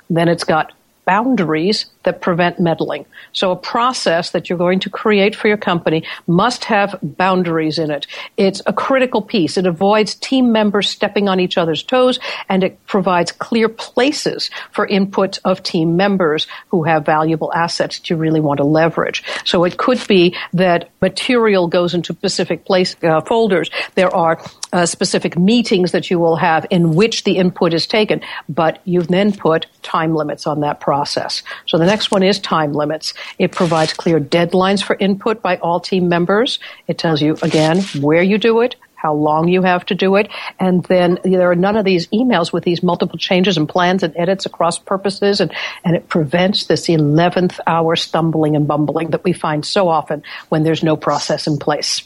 Then 0.08 0.28
it's 0.28 0.44
got 0.44 0.72
boundaries 1.04 1.86
that 2.06 2.22
prevent 2.22 2.58
meddling. 2.58 3.04
So 3.32 3.50
a 3.50 3.56
process 3.56 4.30
that 4.30 4.48
you're 4.48 4.56
going 4.56 4.80
to 4.80 4.90
create 4.90 5.36
for 5.36 5.48
your 5.48 5.56
company 5.58 6.04
must 6.26 6.64
have 6.64 6.98
boundaries 7.02 7.78
in 7.78 7.90
it. 7.90 8.06
It's 8.36 8.62
a 8.64 8.72
critical 8.72 9.20
piece. 9.20 9.58
It 9.58 9.66
avoids 9.66 10.14
team 10.14 10.52
members 10.52 10.88
stepping 10.88 11.28
on 11.28 11.40
each 11.40 11.58
other's 11.58 11.82
toes 11.82 12.18
and 12.48 12.64
it 12.64 12.84
provides 12.86 13.32
clear 13.32 13.68
places 13.68 14.50
for 14.70 14.86
input 14.86 15.38
of 15.44 15.62
team 15.62 15.96
members 15.96 16.46
who 16.68 16.84
have 16.84 17.04
valuable 17.04 17.52
assets 17.52 17.98
that 17.98 18.08
you 18.08 18.16
really 18.16 18.40
want 18.40 18.58
to 18.58 18.64
leverage. 18.64 19.24
So 19.44 19.64
it 19.64 19.76
could 19.76 20.00
be 20.06 20.36
that 20.52 20.90
material 21.02 21.66
goes 21.66 21.92
into 21.92 22.12
specific 22.12 22.64
place 22.64 22.94
uh, 23.02 23.20
folders. 23.22 23.68
There 23.96 24.14
are 24.14 24.40
uh, 24.72 24.86
specific 24.86 25.36
meetings 25.36 25.92
that 25.92 26.10
you 26.10 26.18
will 26.20 26.36
have 26.36 26.66
in 26.70 26.94
which 26.94 27.24
the 27.24 27.36
input 27.38 27.74
is 27.74 27.86
taken, 27.86 28.20
but 28.48 28.80
you've 28.84 29.08
then 29.08 29.32
put 29.32 29.66
time 29.82 30.14
limits 30.14 30.46
on 30.46 30.60
that 30.60 30.80
process. 30.80 31.42
So 31.66 31.78
the 31.78 31.86
next 31.86 31.95
one 32.04 32.22
is 32.22 32.38
time 32.38 32.72
limits. 32.72 33.14
It 33.38 33.52
provides 33.52 33.92
clear 33.92 34.20
deadlines 34.20 34.82
for 34.82 34.96
input 34.96 35.42
by 35.42 35.56
all 35.56 35.80
team 35.80 36.08
members. 36.08 36.58
It 36.86 36.98
tells 36.98 37.22
you, 37.22 37.36
again, 37.42 37.82
where 38.00 38.22
you 38.22 38.38
do 38.38 38.60
it, 38.60 38.76
how 38.94 39.14
long 39.14 39.48
you 39.48 39.62
have 39.62 39.86
to 39.86 39.94
do 39.94 40.16
it, 40.16 40.28
and 40.58 40.82
then 40.84 41.18
there 41.22 41.50
are 41.50 41.54
none 41.54 41.76
of 41.76 41.84
these 41.84 42.06
emails 42.08 42.52
with 42.52 42.64
these 42.64 42.82
multiple 42.82 43.18
changes 43.18 43.56
and 43.56 43.68
plans 43.68 44.02
and 44.02 44.16
edits 44.16 44.46
across 44.46 44.78
purposes, 44.78 45.40
and, 45.40 45.52
and 45.84 45.96
it 45.96 46.08
prevents 46.08 46.66
this 46.66 46.88
11th 46.88 47.60
hour 47.66 47.94
stumbling 47.96 48.56
and 48.56 48.66
bumbling 48.66 49.10
that 49.10 49.22
we 49.22 49.32
find 49.32 49.64
so 49.64 49.88
often 49.88 50.22
when 50.48 50.64
there's 50.64 50.82
no 50.82 50.96
process 50.96 51.46
in 51.46 51.58
place. 51.58 52.02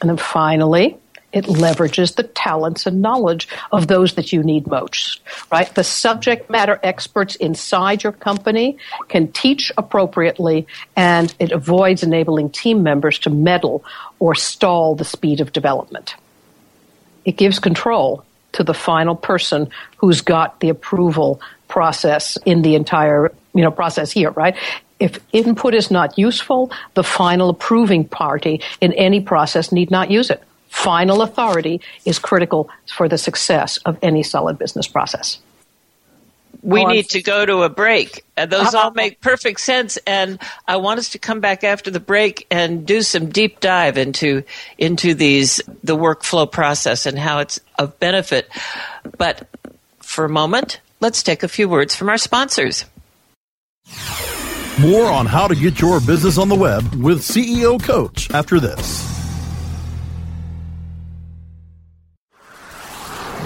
And 0.00 0.10
then 0.10 0.16
finally, 0.16 0.96
it 1.32 1.44
leverages 1.44 2.14
the 2.14 2.22
talents 2.22 2.86
and 2.86 3.02
knowledge 3.02 3.48
of 3.70 3.86
those 3.86 4.14
that 4.14 4.32
you 4.32 4.42
need 4.42 4.66
most, 4.66 5.20
right? 5.52 5.72
The 5.74 5.84
subject 5.84 6.48
matter 6.48 6.80
experts 6.82 7.36
inside 7.36 8.02
your 8.02 8.12
company 8.12 8.78
can 9.08 9.30
teach 9.32 9.70
appropriately 9.76 10.66
and 10.96 11.34
it 11.38 11.52
avoids 11.52 12.02
enabling 12.02 12.50
team 12.50 12.82
members 12.82 13.18
to 13.20 13.30
meddle 13.30 13.84
or 14.18 14.34
stall 14.34 14.94
the 14.94 15.04
speed 15.04 15.40
of 15.40 15.52
development. 15.52 16.14
It 17.26 17.36
gives 17.36 17.58
control 17.58 18.24
to 18.52 18.64
the 18.64 18.74
final 18.74 19.14
person 19.14 19.68
who's 19.98 20.22
got 20.22 20.60
the 20.60 20.70
approval 20.70 21.42
process 21.68 22.38
in 22.46 22.62
the 22.62 22.74
entire, 22.74 23.30
you 23.54 23.62
know, 23.62 23.70
process 23.70 24.10
here, 24.10 24.30
right? 24.30 24.56
If 24.98 25.20
input 25.32 25.74
is 25.74 25.90
not 25.90 26.16
useful, 26.18 26.72
the 26.94 27.04
final 27.04 27.50
approving 27.50 28.08
party 28.08 28.62
in 28.80 28.94
any 28.94 29.20
process 29.20 29.70
need 29.70 29.90
not 29.90 30.10
use 30.10 30.30
it 30.30 30.42
final 30.68 31.22
authority 31.22 31.80
is 32.04 32.18
critical 32.18 32.70
for 32.86 33.08
the 33.08 33.18
success 33.18 33.78
of 33.78 33.98
any 34.02 34.22
solid 34.22 34.58
business 34.58 34.86
process. 34.86 35.38
We 36.62 36.84
oh, 36.84 36.88
need 36.88 37.08
to 37.10 37.22
go 37.22 37.46
to 37.46 37.62
a 37.62 37.68
break. 37.68 38.24
Uh, 38.36 38.46
those 38.46 38.74
all 38.74 38.90
make 38.90 39.20
perfect 39.20 39.60
sense, 39.60 39.96
and 40.06 40.40
I 40.66 40.76
want 40.76 40.98
us 40.98 41.10
to 41.10 41.18
come 41.18 41.40
back 41.40 41.62
after 41.62 41.90
the 41.90 42.00
break 42.00 42.46
and 42.50 42.84
do 42.84 43.02
some 43.02 43.28
deep 43.28 43.60
dive 43.60 43.96
into 43.96 44.42
into 44.76 45.14
these 45.14 45.60
the 45.84 45.96
workflow 45.96 46.50
process 46.50 47.06
and 47.06 47.18
how 47.18 47.38
it's 47.38 47.60
of 47.78 47.98
benefit. 48.00 48.50
But 49.18 49.46
for 50.00 50.24
a 50.24 50.28
moment, 50.28 50.80
let's 51.00 51.22
take 51.22 51.44
a 51.44 51.48
few 51.48 51.68
words 51.68 51.94
from 51.94 52.08
our 52.08 52.18
sponsors. 52.18 52.84
More 54.80 55.06
on 55.06 55.26
how 55.26 55.48
to 55.48 55.54
get 55.54 55.80
your 55.80 56.00
business 56.00 56.38
on 56.38 56.48
the 56.48 56.54
web 56.54 56.82
with 56.94 57.20
CEO 57.20 57.82
Coach 57.82 58.30
after 58.32 58.58
this. 58.58 59.17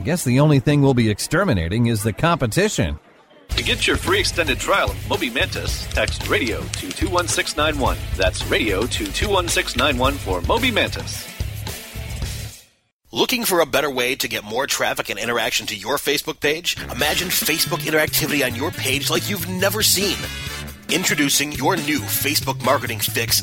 I 0.00 0.02
guess 0.02 0.24
the 0.24 0.40
only 0.40 0.60
thing 0.60 0.80
we'll 0.80 0.94
be 0.94 1.10
exterminating 1.10 1.84
is 1.84 2.02
the 2.02 2.14
competition. 2.14 2.98
To 3.50 3.62
get 3.62 3.86
your 3.86 3.98
free 3.98 4.20
extended 4.20 4.58
trial 4.58 4.92
of 4.92 5.08
Moby 5.10 5.28
Mantis, 5.28 5.86
text 5.88 6.26
radio 6.26 6.60
to 6.60 6.90
21691. 6.90 7.98
That's 8.16 8.42
radio 8.46 8.86
to 8.86 9.04
21691 9.12 10.14
for 10.14 10.40
Moby 10.48 10.70
Mantis. 10.70 11.28
Looking 13.12 13.44
for 13.44 13.60
a 13.60 13.66
better 13.66 13.90
way 13.90 14.14
to 14.14 14.26
get 14.26 14.42
more 14.42 14.66
traffic 14.66 15.10
and 15.10 15.18
interaction 15.18 15.66
to 15.66 15.76
your 15.76 15.98
Facebook 15.98 16.40
page? 16.40 16.78
Imagine 16.90 17.28
Facebook 17.28 17.80
interactivity 17.80 18.42
on 18.42 18.54
your 18.54 18.70
page 18.70 19.10
like 19.10 19.28
you've 19.28 19.50
never 19.50 19.82
seen. 19.82 20.16
Introducing 20.88 21.52
your 21.52 21.76
new 21.76 22.00
Facebook 22.00 22.64
marketing 22.64 23.00
fix 23.00 23.42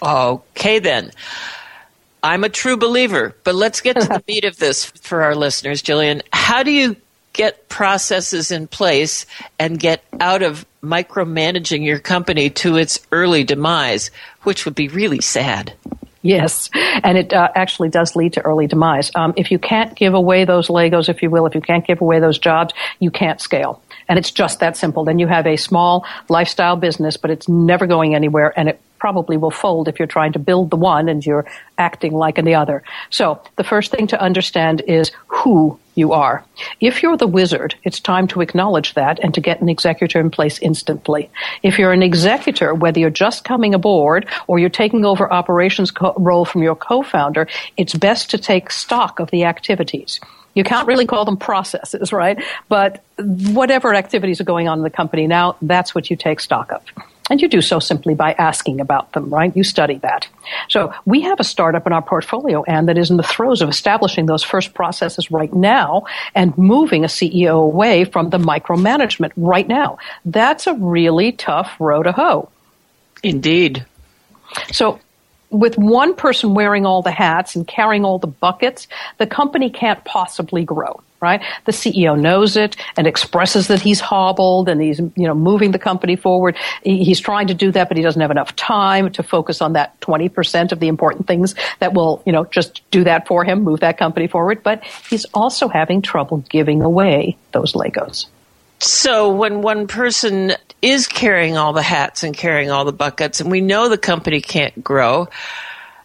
Okay, 0.01 0.79
then. 0.79 1.11
I'm 2.21 2.43
a 2.43 2.49
true 2.49 2.77
believer, 2.77 3.35
but 3.43 3.55
let's 3.55 3.81
get 3.81 3.99
to 3.99 4.07
the 4.07 4.23
meat 4.27 4.45
of 4.45 4.57
this 4.57 4.85
for 4.85 5.23
our 5.23 5.35
listeners, 5.35 5.81
Jillian. 5.81 6.21
How 6.33 6.63
do 6.63 6.71
you 6.71 6.95
get 7.33 7.69
processes 7.69 8.51
in 8.51 8.67
place 8.67 9.25
and 9.57 9.79
get 9.79 10.03
out 10.19 10.41
of 10.41 10.65
micromanaging 10.83 11.85
your 11.85 11.99
company 11.99 12.49
to 12.49 12.75
its 12.75 12.99
early 13.11 13.43
demise, 13.43 14.11
which 14.43 14.65
would 14.65 14.75
be 14.75 14.87
really 14.89 15.21
sad? 15.21 15.73
Yes, 16.21 16.69
and 16.73 17.17
it 17.17 17.31
uh, 17.31 17.49
actually 17.55 17.89
does 17.89 18.15
lead 18.15 18.33
to 18.33 18.41
early 18.41 18.67
demise. 18.67 19.09
Um, 19.15 19.33
if 19.37 19.51
you 19.51 19.59
can't 19.59 19.95
give 19.95 20.13
away 20.13 20.43
those 20.43 20.67
Legos, 20.67 21.07
if 21.07 21.21
you 21.23 21.29
will, 21.29 21.45
if 21.45 21.55
you 21.55 21.61
can't 21.61 21.87
give 21.87 22.01
away 22.01 22.19
those 22.19 22.37
jobs, 22.37 22.73
you 22.99 23.09
can't 23.09 23.39
scale. 23.39 23.81
And 24.09 24.19
it's 24.19 24.31
just 24.31 24.59
that 24.59 24.75
simple. 24.75 25.05
Then 25.05 25.19
you 25.19 25.27
have 25.27 25.47
a 25.47 25.55
small 25.55 26.05
lifestyle 26.27 26.75
business, 26.75 27.15
but 27.15 27.31
it's 27.31 27.47
never 27.47 27.87
going 27.87 28.15
anywhere, 28.15 28.53
and 28.57 28.67
it 28.67 28.81
probably 28.99 29.37
will 29.37 29.51
fold 29.51 29.87
if 29.87 29.97
you're 29.97 30.07
trying 30.07 30.33
to 30.33 30.39
build 30.39 30.69
the 30.69 30.75
one 30.75 31.07
and 31.07 31.25
you're 31.25 31.45
acting 31.79 32.13
like 32.13 32.35
the 32.35 32.55
other. 32.55 32.83
So 33.09 33.41
the 33.55 33.63
first 33.63 33.91
thing 33.91 34.07
to 34.07 34.21
understand 34.21 34.81
is 34.81 35.11
who 35.27 35.79
you 35.95 36.13
are. 36.13 36.45
If 36.79 37.01
you're 37.03 37.17
the 37.17 37.27
wizard, 37.27 37.75
it's 37.83 37.99
time 37.99 38.27
to 38.29 38.41
acknowledge 38.41 38.93
that 38.93 39.19
and 39.19 39.33
to 39.33 39.41
get 39.41 39.61
an 39.61 39.69
executor 39.69 40.19
in 40.19 40.29
place 40.29 40.59
instantly. 40.59 41.29
If 41.63 41.79
you're 41.79 41.91
an 41.91 42.03
executor, 42.03 42.73
whether 42.73 42.99
you're 42.99 43.09
just 43.09 43.43
coming 43.43 43.73
aboard 43.73 44.27
or 44.47 44.59
you're 44.59 44.69
taking 44.69 45.03
over 45.05 45.31
operations 45.31 45.91
co- 45.91 46.13
role 46.17 46.45
from 46.45 46.63
your 46.63 46.75
co-founder, 46.75 47.47
it's 47.75 47.95
best 47.95 48.29
to 48.31 48.37
take 48.37 48.71
stock 48.71 49.19
of 49.19 49.31
the 49.31 49.43
activities. 49.45 50.19
You 50.55 50.63
can't 50.63 50.87
really 50.87 51.05
call 51.05 51.25
them 51.25 51.37
processes, 51.37 52.11
right? 52.11 52.41
But 52.67 53.03
whatever 53.17 53.93
activities 53.93 54.41
are 54.41 54.45
going 54.45 54.67
on 54.67 54.79
in 54.79 54.83
the 54.83 54.89
company 54.89 55.27
now, 55.27 55.55
that's 55.61 55.93
what 55.93 56.09
you 56.09 56.15
take 56.15 56.39
stock 56.39 56.71
of. 56.71 56.81
And 57.29 57.39
you 57.39 57.47
do 57.47 57.61
so 57.61 57.79
simply 57.79 58.15
by 58.15 58.33
asking 58.33 58.81
about 58.81 59.13
them, 59.13 59.29
right? 59.29 59.55
You 59.55 59.63
study 59.63 59.99
that. 59.99 60.27
So 60.67 60.93
we 61.05 61.21
have 61.21 61.39
a 61.39 61.43
startup 61.69 61.85
in 61.85 61.93
our 61.93 62.01
portfolio, 62.01 62.63
and 62.63 62.89
that 62.89 62.97
is 62.97 63.11
in 63.11 63.17
the 63.17 63.23
throes 63.23 63.61
of 63.61 63.69
establishing 63.69 64.25
those 64.25 64.43
first 64.43 64.73
processes 64.73 65.29
right 65.29 65.53
now 65.53 66.05
and 66.33 66.57
moving 66.57 67.03
a 67.03 67.07
CEO 67.07 67.63
away 67.63 68.05
from 68.05 68.31
the 68.31 68.39
micromanagement 68.39 69.31
right 69.37 69.67
now. 69.67 69.99
That's 70.25 70.65
a 70.65 70.73
really 70.73 71.31
tough 71.31 71.75
row 71.79 72.01
to 72.01 72.11
hoe. 72.11 72.49
Indeed. 73.21 73.85
So 74.71 74.99
with 75.51 75.77
one 75.77 76.15
person 76.15 76.55
wearing 76.55 76.87
all 76.87 77.03
the 77.03 77.11
hats 77.11 77.55
and 77.55 77.67
carrying 77.67 78.03
all 78.03 78.17
the 78.17 78.27
buckets, 78.27 78.87
the 79.19 79.27
company 79.27 79.69
can't 79.69 80.03
possibly 80.05 80.63
grow 80.63 81.01
right? 81.21 81.41
The 81.65 81.71
CEO 81.71 82.19
knows 82.19 82.55
it 82.55 82.75
and 82.97 83.07
expresses 83.07 83.67
that 83.67 83.81
he's 83.81 83.99
hobbled 83.99 84.69
and 84.69 84.81
he's, 84.81 84.99
you 84.99 85.27
know, 85.27 85.33
moving 85.33 85.71
the 85.71 85.79
company 85.79 86.15
forward. 86.15 86.55
He's 86.83 87.19
trying 87.19 87.47
to 87.47 87.53
do 87.53 87.71
that, 87.71 87.87
but 87.87 87.97
he 87.97 88.03
doesn't 88.03 88.21
have 88.21 88.31
enough 88.31 88.55
time 88.55 89.11
to 89.13 89.23
focus 89.23 89.61
on 89.61 89.73
that 89.73 89.99
20% 90.01 90.71
of 90.71 90.79
the 90.79 90.87
important 90.87 91.27
things 91.27 91.55
that 91.79 91.93
will, 91.93 92.23
you 92.25 92.31
know, 92.31 92.45
just 92.45 92.81
do 92.91 93.03
that 93.03 93.27
for 93.27 93.43
him, 93.43 93.63
move 93.63 93.81
that 93.81 93.97
company 93.97 94.27
forward. 94.27 94.63
But 94.63 94.83
he's 95.09 95.25
also 95.33 95.67
having 95.67 96.01
trouble 96.01 96.37
giving 96.49 96.81
away 96.81 97.37
those 97.51 97.73
Legos. 97.73 98.27
So 98.79 99.33
when 99.33 99.61
one 99.61 99.87
person 99.87 100.53
is 100.81 101.07
carrying 101.07 101.57
all 101.57 101.73
the 101.73 101.81
hats 101.81 102.23
and 102.23 102.35
carrying 102.35 102.71
all 102.71 102.85
the 102.85 102.93
buckets 102.93 103.41
and 103.41 103.51
we 103.51 103.59
know 103.59 103.89
the 103.89 103.97
company 103.97 104.39
can't 104.39 104.81
grow, 104.81 105.27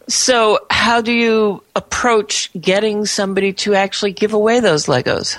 so, 0.07 0.59
how 0.69 1.01
do 1.01 1.11
you 1.11 1.63
approach 1.75 2.51
getting 2.59 3.05
somebody 3.05 3.53
to 3.53 3.75
actually 3.75 4.11
give 4.11 4.33
away 4.33 4.59
those 4.59 4.85
Legos? 4.85 5.37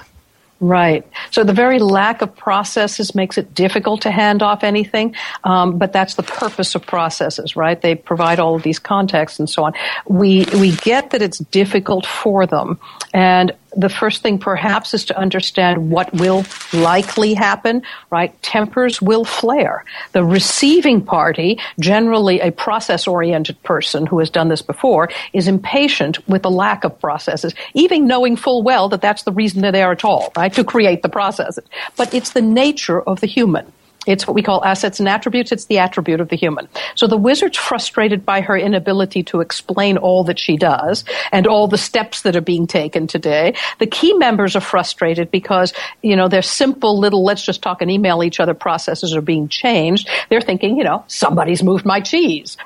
Right. 0.58 1.06
So 1.32 1.44
the 1.44 1.52
very 1.52 1.78
lack 1.78 2.22
of 2.22 2.34
processes 2.34 3.14
makes 3.14 3.36
it 3.36 3.52
difficult 3.52 4.02
to 4.02 4.10
hand 4.10 4.42
off 4.42 4.64
anything, 4.64 5.14
um, 5.44 5.76
but 5.76 5.92
that's 5.92 6.14
the 6.14 6.22
purpose 6.22 6.74
of 6.74 6.86
processes, 6.86 7.56
right? 7.56 7.78
They 7.78 7.94
provide 7.94 8.40
all 8.40 8.54
of 8.54 8.62
these 8.62 8.78
contexts 8.78 9.38
and 9.38 9.50
so 9.50 9.64
on. 9.64 9.74
We 10.08 10.46
we 10.54 10.74
get 10.76 11.10
that 11.10 11.20
it's 11.20 11.38
difficult 11.38 12.06
for 12.06 12.46
them, 12.46 12.80
and 13.12 13.52
the 13.76 13.88
first 13.88 14.22
thing 14.22 14.38
perhaps 14.38 14.94
is 14.94 15.04
to 15.06 15.18
understand 15.18 15.90
what 15.90 16.12
will 16.14 16.44
likely 16.72 17.34
happen, 17.34 17.82
right? 18.10 18.40
Tempers 18.42 19.02
will 19.02 19.24
flare. 19.24 19.84
The 20.12 20.24
receiving 20.24 21.04
party, 21.04 21.60
generally 21.78 22.40
a 22.40 22.50
process 22.50 23.06
oriented 23.06 23.62
person 23.62 24.06
who 24.06 24.18
has 24.18 24.30
done 24.30 24.48
this 24.48 24.62
before, 24.62 25.10
is 25.32 25.46
impatient 25.46 26.26
with 26.28 26.42
the 26.42 26.50
lack 26.50 26.84
of 26.84 26.98
processes, 27.00 27.54
even 27.74 28.06
knowing 28.06 28.36
full 28.36 28.62
well 28.62 28.88
that 28.88 29.02
that's 29.02 29.24
the 29.24 29.32
reason 29.32 29.62
they're 29.62 29.72
there 29.72 29.92
at 29.92 30.04
all, 30.04 30.32
right? 30.36 30.52
To 30.54 30.64
create 30.64 31.02
the 31.02 31.08
processes. 31.08 31.64
But 31.96 32.14
it's 32.14 32.30
the 32.30 32.42
nature 32.42 33.00
of 33.02 33.20
the 33.20 33.26
human. 33.26 33.72
It's 34.06 34.26
what 34.26 34.34
we 34.34 34.42
call 34.42 34.64
assets 34.64 35.00
and 35.00 35.08
attributes. 35.08 35.52
It's 35.52 35.66
the 35.66 35.78
attribute 35.78 36.20
of 36.20 36.28
the 36.28 36.36
human. 36.36 36.68
So 36.94 37.06
the 37.06 37.16
wizard's 37.16 37.58
frustrated 37.58 38.24
by 38.24 38.40
her 38.40 38.56
inability 38.56 39.22
to 39.24 39.40
explain 39.40 39.98
all 39.98 40.24
that 40.24 40.38
she 40.38 40.56
does 40.56 41.04
and 41.32 41.46
all 41.46 41.68
the 41.68 41.78
steps 41.78 42.22
that 42.22 42.36
are 42.36 42.40
being 42.40 42.66
taken 42.66 43.06
today. 43.06 43.54
The 43.78 43.86
key 43.86 44.14
members 44.14 44.56
are 44.56 44.60
frustrated 44.60 45.30
because, 45.30 45.72
you 46.02 46.16
know, 46.16 46.28
their 46.28 46.42
simple 46.42 46.98
little 46.98 47.24
let's 47.24 47.44
just 47.44 47.62
talk 47.62 47.82
and 47.82 47.90
email 47.90 48.22
each 48.22 48.40
other 48.40 48.54
processes 48.54 49.14
are 49.14 49.20
being 49.20 49.48
changed. 49.48 50.08
They're 50.30 50.40
thinking, 50.40 50.76
you 50.76 50.84
know, 50.84 51.04
somebody's 51.08 51.62
moved 51.62 51.84
my 51.84 52.00
cheese. 52.00 52.56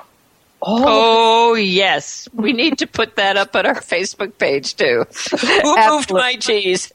Oh, 0.62 1.55
yes. 1.55 2.29
We 2.35 2.53
need 2.53 2.79
to 2.79 2.87
put 2.87 3.16
that 3.16 3.37
up 3.37 3.57
on 3.57 3.64
our 3.64 3.77
Facebook 3.77 4.37
page 4.37 4.77
too. 4.77 5.07
Who 5.62 5.90
moved 5.90 6.12
my 6.12 6.35
cheese? 6.35 6.92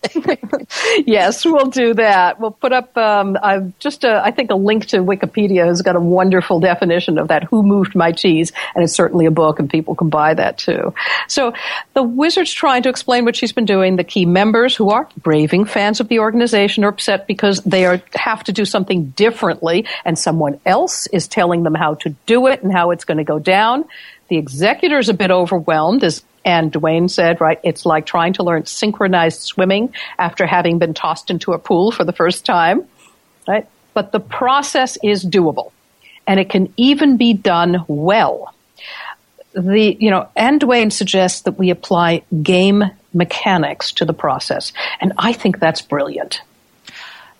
yes, 1.06 1.43
we'll 1.45 1.71
do 1.71 1.95
that. 1.95 2.39
We'll 2.39 2.51
put 2.51 2.73
up 2.73 2.95
um, 2.95 3.38
I've 3.41 3.78
just 3.80 4.04
a, 4.04 4.21
I 4.23 4.32
think 4.32 4.51
a 4.51 4.56
link 4.56 4.86
to 4.88 4.97
Wikipedia 4.97 5.65
has 5.65 5.82
got 5.82 5.95
a 5.95 5.99
wonderful 5.99 6.60
definition 6.60 7.17
of 7.17 7.30
that. 7.30 7.43
Who 7.45 7.63
moved 7.63 7.95
my 7.95 8.12
cheese? 8.12 8.51
And 8.75 8.84
it's 8.84 8.93
certainly 8.93 9.25
a 9.25 9.32
book, 9.32 9.60
and 9.60 9.69
people 9.69 9.95
can 9.95 10.10
buy 10.10 10.36
that 10.36 10.60
too. 10.60 10.93
So 11.28 11.54
the 11.93 12.04
wizard's 12.04 12.54
trying 12.54 12.84
to 12.84 12.89
explain 12.89 13.25
what 13.25 13.36
she's 13.36 13.51
been 13.51 13.65
doing. 13.65 13.95
The 13.95 14.04
key 14.04 14.25
members, 14.25 14.75
who 14.75 14.91
are 14.91 15.10
braving 15.17 15.65
fans 15.65 15.99
of 15.99 16.08
the 16.08 16.19
organization, 16.19 16.84
are 16.84 16.89
upset 16.89 17.25
because 17.25 17.62
they 17.62 17.86
are 17.86 18.01
have 18.13 18.43
to 18.43 18.51
do 18.51 18.65
something 18.65 19.10
differently, 19.12 19.86
and 20.04 20.19
someone 20.19 20.60
else 20.67 21.08
is 21.08 21.28
telling 21.28 21.63
them 21.63 21.73
how 21.73 21.95
to 21.95 22.10
do 22.28 22.45
it 22.47 22.62
and 22.62 22.71
how 22.71 22.91
it's 22.91 23.06
going 23.06 23.17
to 23.17 23.23
go 23.23 23.39
down 23.39 23.54
down. 23.55 23.85
The 24.27 24.37
executor's 24.37 25.07
a 25.07 25.13
bit 25.13 25.31
overwhelmed, 25.31 26.03
as 26.03 26.23
Anne 26.43 26.71
Dwane 26.71 27.09
said, 27.09 27.39
right? 27.39 27.59
It's 27.63 27.85
like 27.85 28.05
trying 28.05 28.33
to 28.33 28.43
learn 28.43 28.65
synchronized 28.65 29.41
swimming 29.41 29.93
after 30.19 30.45
having 30.45 30.77
been 30.77 30.93
tossed 30.93 31.29
into 31.29 31.53
a 31.53 31.59
pool 31.59 31.91
for 31.91 32.03
the 32.03 32.11
first 32.11 32.45
time, 32.45 32.85
right? 33.47 33.65
But 33.93 34.11
the 34.11 34.19
process 34.19 34.97
is 35.01 35.25
doable 35.25 35.71
and 36.27 36.39
it 36.39 36.49
can 36.49 36.73
even 36.75 37.17
be 37.17 37.33
done 37.33 37.85
well. 37.87 38.53
The, 39.53 39.95
you 39.99 40.11
know, 40.11 40.27
Anne 40.35 40.59
Dwane 40.59 40.91
suggests 40.91 41.41
that 41.43 41.57
we 41.57 41.69
apply 41.69 42.23
game 42.43 42.83
mechanics 43.13 43.93
to 43.93 44.05
the 44.05 44.13
process. 44.13 44.73
And 44.99 45.13
I 45.17 45.31
think 45.31 45.59
that's 45.59 45.81
brilliant. 45.81 46.41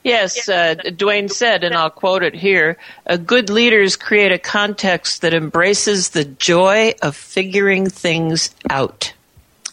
Yes, 0.06 0.48
uh, 0.48 0.76
Dwane 0.76 1.32
said, 1.32 1.64
and 1.64 1.74
I'll 1.74 1.90
quote 1.90 2.22
it 2.22 2.36
here 2.36 2.78
uh, 3.08 3.18
good 3.18 3.50
leaders 3.50 3.96
create 3.96 4.32
a 4.32 4.38
context 4.38 5.24
that 5.24 5.34
embraces 5.34 6.10
the 6.10 6.24
joy 6.26 6.94
of 7.02 7.16
figuring 7.16 7.90
things 7.90 8.54
out. 8.70 9.14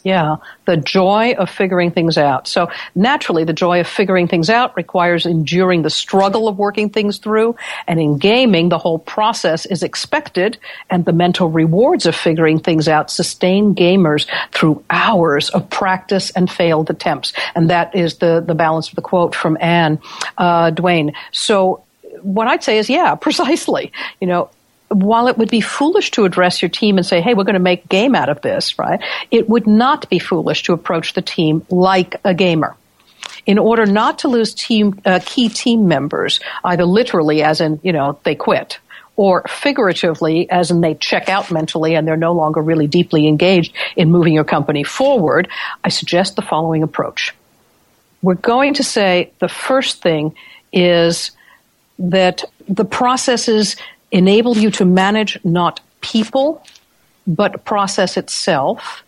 Yeah, 0.05 0.37
the 0.65 0.77
joy 0.77 1.35
of 1.38 1.49
figuring 1.49 1.93
things 1.93 2.19
out. 2.19 2.49
So 2.49 2.71
naturally, 2.95 3.45
the 3.45 3.53
joy 3.53 3.81
of 3.81 3.87
figuring 3.87 4.27
things 4.27 4.51
out 4.51 4.77
requires 4.77 5.27
enduring 5.27 5.83
the 5.83 5.91
struggle 5.91 6.49
of 6.49 6.59
working 6.59 6.91
things 6.91 7.19
through. 7.19 7.55
And 7.87 8.01
in 8.01 8.19
gaming, 8.19 8.69
the 8.69 8.79
whole 8.79 8.99
process 8.99 9.65
is 9.65 9.85
expected 9.85 10.59
and 10.91 11.05
the 11.05 11.12
mental 11.12 11.51
rewards 11.51 12.07
of 12.07 12.17
figuring 12.17 12.59
things 12.59 12.88
out 12.88 13.11
sustain 13.11 13.77
gamers 13.77 14.27
through 14.51 14.85
hours 14.91 15.51
of 15.51 15.71
practice 15.71 16.31
and 16.31 16.51
failed 16.51 16.91
attempts. 16.91 17.33
And 17.55 17.71
that 17.71 17.95
is 17.95 18.19
the, 18.19 18.43
the 18.45 18.55
balance 18.55 18.88
of 18.88 18.97
the 18.97 19.03
quote 19.03 19.37
from 19.37 19.57
Anne, 19.61 20.01
uh, 20.37 20.73
Dwane. 20.73 21.15
So 21.31 21.85
what 22.23 22.49
I'd 22.49 22.65
say 22.65 22.79
is, 22.79 22.91
yeah, 22.91 23.15
precisely. 23.21 23.93
You 24.21 24.27
know, 24.27 24.51
while 24.92 25.28
it 25.28 25.38
would 25.38 25.50
be 25.50 25.61
foolish 25.61 26.11
to 26.12 26.24
address 26.24 26.62
your 26.62 26.68
team 26.68 26.98
and 26.98 27.07
say, 27.07 27.20
hey, 27.20 27.35
we're 27.35 27.44
going 27.44 27.55
to 27.55 27.61
make 27.61 27.88
game 27.88 28.14
out 28.14 28.28
of 28.28 28.42
this, 28.42 28.78
right? 28.78 29.00
It 29.31 29.48
would 29.48 29.66
not 29.66 30.09
be 30.09 30.18
foolish 30.18 30.64
to 30.64 30.72
approach 30.72 31.14
the 31.14 31.22
team 31.22 31.66
like 31.70 32.20
a 32.24 32.35
gamer 32.35 32.76
in 33.46 33.59
order 33.59 33.87
not 33.87 34.20
to 34.20 34.28
lose 34.28 34.55
team, 34.55 35.00
uh, 35.05 35.20
key 35.24 35.48
team 35.48 35.88
members, 35.88 36.40
either 36.64 36.85
literally 36.85 37.42
as 37.42 37.61
in, 37.61 37.81
you 37.83 37.92
know, 37.92 38.18
they 38.24 38.35
quit, 38.35 38.78
or 39.16 39.42
figuratively, 39.48 40.48
as 40.50 40.70
in 40.70 40.81
they 40.81 40.94
check 40.94 41.28
out 41.28 41.50
mentally 41.50 41.94
and 41.94 42.07
they're 42.07 42.16
no 42.16 42.33
longer 42.33 42.62
really 42.62 42.87
deeply 42.87 43.26
engaged 43.26 43.74
in 43.96 44.11
moving 44.11 44.33
your 44.33 44.44
company 44.44 44.85
forward, 44.85 45.48
I 45.85 45.88
suggest 45.88 46.37
the 46.37 46.42
following 46.42 46.83
approach. 46.83 47.35
We're 48.22 48.35
going 48.35 48.74
to 48.74 48.85
say 48.85 49.33
the 49.38 49.48
first 49.48 50.00
thing 50.02 50.35
is 50.72 51.33
that 51.98 52.44
the 52.68 52.85
processes 52.85 53.76
enable 54.12 54.57
you 54.57 54.70
to 54.72 54.85
manage 54.85 55.38
not 55.44 55.81
people, 56.01 56.64
but 57.27 57.64
process 57.64 58.16
itself 58.16 59.03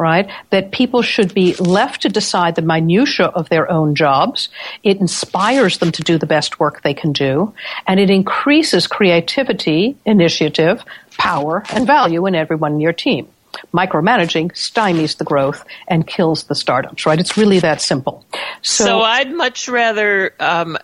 right? 0.00 0.30
That 0.48 0.72
people 0.72 1.02
should 1.02 1.34
be 1.34 1.54
left 1.56 2.00
to 2.02 2.08
decide 2.08 2.54
the 2.54 2.62
minutia 2.62 3.26
of 3.26 3.50
their 3.50 3.70
own 3.70 3.94
jobs. 3.94 4.48
It 4.82 4.98
inspires 4.98 5.76
them 5.76 5.92
to 5.92 6.02
do 6.02 6.16
the 6.16 6.26
best 6.26 6.58
work 6.58 6.80
they 6.82 6.94
can 6.94 7.12
do, 7.12 7.52
and 7.86 8.00
it 8.00 8.08
increases 8.08 8.86
creativity, 8.86 9.96
initiative, 10.06 10.82
power, 11.18 11.64
and 11.74 11.86
value 11.86 12.24
in 12.24 12.34
everyone 12.34 12.72
in 12.72 12.80
your 12.80 12.94
team. 12.94 13.28
Micromanaging 13.74 14.52
stymies 14.52 15.18
the 15.18 15.24
growth 15.24 15.66
and 15.86 16.06
kills 16.06 16.44
the 16.44 16.54
startups, 16.54 17.04
right? 17.04 17.20
It's 17.20 17.36
really 17.36 17.60
that 17.60 17.82
simple. 17.82 18.24
So, 18.62 18.84
so 18.86 19.00
I'd 19.02 19.30
much 19.30 19.68
rather 19.68 20.32
um, 20.40 20.78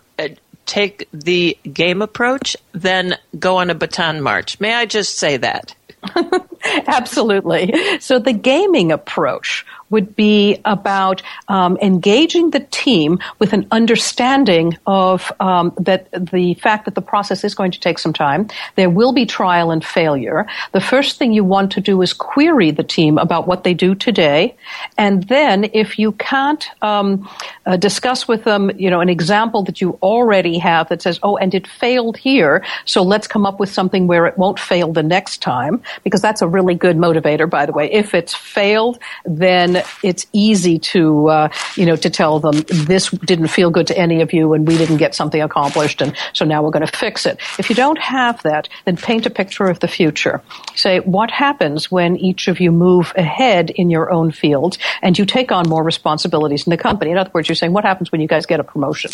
take 0.67 1.09
the 1.13 1.57
game 1.73 2.03
approach 2.03 2.57
than 2.73 3.17
go 3.39 3.57
on 3.57 3.71
a 3.71 3.75
Bataan 3.75 4.21
march. 4.21 4.61
May 4.61 4.75
I 4.75 4.87
just 4.87 5.19
say 5.19 5.37
that? 5.39 5.75
Absolutely. 6.87 7.73
So 8.01 8.19
the 8.19 8.33
gaming 8.33 8.93
approach 8.93 9.65
would 9.91 10.17
be 10.17 10.61
about 10.65 11.23
um, 11.49 11.77
engaging 11.81 12.51
the 12.51 12.61
team 12.61 13.19
with 13.39 13.53
an 13.53 13.67
understanding 13.71 14.77
of 14.87 15.33
um, 15.41 15.73
that 15.79 16.09
the 16.13 16.55
fact 16.55 16.85
that 16.85 16.95
the 16.95 17.03
process 17.03 17.45
is 17.45 17.55
going 17.55 17.71
to 17.71 17.81
take 17.81 17.99
some 17.99 18.13
time. 18.13 18.49
There 18.75 18.91
will 18.91 19.13
be 19.13 19.27
trial 19.27 19.71
and 19.71 19.85
failure. 19.85 20.47
The 20.73 20.81
first 20.81 21.19
thing 21.19 21.33
you 21.33 21.45
want 21.45 21.73
to 21.73 21.81
do 21.81 22.03
is 22.03 22.13
query 22.13 22.71
the 22.71 22.83
team 22.83 23.19
about 23.19 23.47
what 23.47 23.65
they 23.65 23.75
do 23.75 23.95
today, 23.95 24.57
and 24.99 25.23
then 25.29 25.71
if 25.73 25.99
you 25.99 26.13
can't 26.13 26.67
um, 26.83 27.29
uh, 27.65 27.77
discuss 27.77 28.27
with 28.27 28.45
them, 28.45 28.71
you 28.79 28.91
know, 28.91 29.01
an 29.01 29.09
example 29.09 29.63
that 29.65 29.81
you 29.81 29.99
already 30.03 30.59
have 30.59 30.89
that 30.89 31.03
says, 31.03 31.19
"Oh, 31.23 31.37
and 31.37 31.55
it 31.55 31.67
failed 31.67 32.17
here," 32.17 32.65
so 32.85 33.03
let's 33.03 33.27
come 33.27 33.47
up 33.47 33.61
with 33.61 33.71
something 33.71 34.07
where 34.07 34.27
it 34.27 34.37
won't 34.37 34.59
fail 34.59 34.93
the 34.93 35.03
next 35.03 35.43
time, 35.43 35.83
because 36.05 36.21
that's 36.21 36.43
a 36.43 36.49
really 36.49 36.75
good 36.75 36.97
motivator, 36.97 37.49
by 37.49 37.67
the 37.67 37.73
way. 37.73 37.91
If 37.93 38.15
it's 38.15 38.35
failed, 38.35 38.99
then 39.25 39.76
it's 40.03 40.27
easy 40.33 40.79
to, 40.79 41.29
uh, 41.29 41.49
you 41.75 41.87
know, 41.87 41.97
to 41.97 42.11
tell 42.11 42.41
them 42.41 42.63
this 42.69 43.11
didn't 43.11 43.49
feel 43.49 43.71
good 43.71 43.87
to 43.89 43.99
any 43.99 44.23
of 44.23 44.33
you 44.33 44.53
and 44.53 44.67
we 44.67 44.77
didn't 44.77 44.99
get 44.99 45.15
something 45.15 45.43
accomplished 45.43 46.01
and 46.01 46.15
so 46.33 46.45
now 46.45 46.63
we're 46.63 46.71
going 46.71 46.87
to 46.87 46.97
fix 46.97 47.27
it. 47.27 47.39
If 47.59 47.69
you 47.69 47.77
don't 47.77 47.99
have 47.99 48.43
that, 48.43 48.69
then 48.85 48.97
paint 48.97 49.27
a 49.27 49.31
picture 49.31 49.65
of 49.65 49.81
the 49.81 49.89
future. 49.89 50.43
Say, 50.75 51.01
what 51.01 51.31
happens 51.31 51.91
when 51.91 52.17
each 52.17 52.49
of 52.49 52.61
you 52.61 52.73
move 52.73 53.13
ahead 53.17 53.71
in 53.71 53.91
your 53.91 54.11
own 54.11 54.31
field 54.31 54.79
and 55.03 55.19
you 55.19 55.27
take 55.27 55.53
on 55.53 55.69
more 55.69 55.83
responsibilities 55.83 56.67
in 56.67 56.71
the 56.71 56.77
company? 56.77 57.11
In 57.11 57.19
other 57.19 57.31
words, 57.33 57.49
you're 57.49 57.57
saying, 57.57 57.73
what 57.73 57.85
happens 57.85 58.13
when 58.13 58.21
you 58.21 58.29
guys 58.29 58.47
get 58.47 58.61
a 58.61 58.65
promotion? 58.65 59.11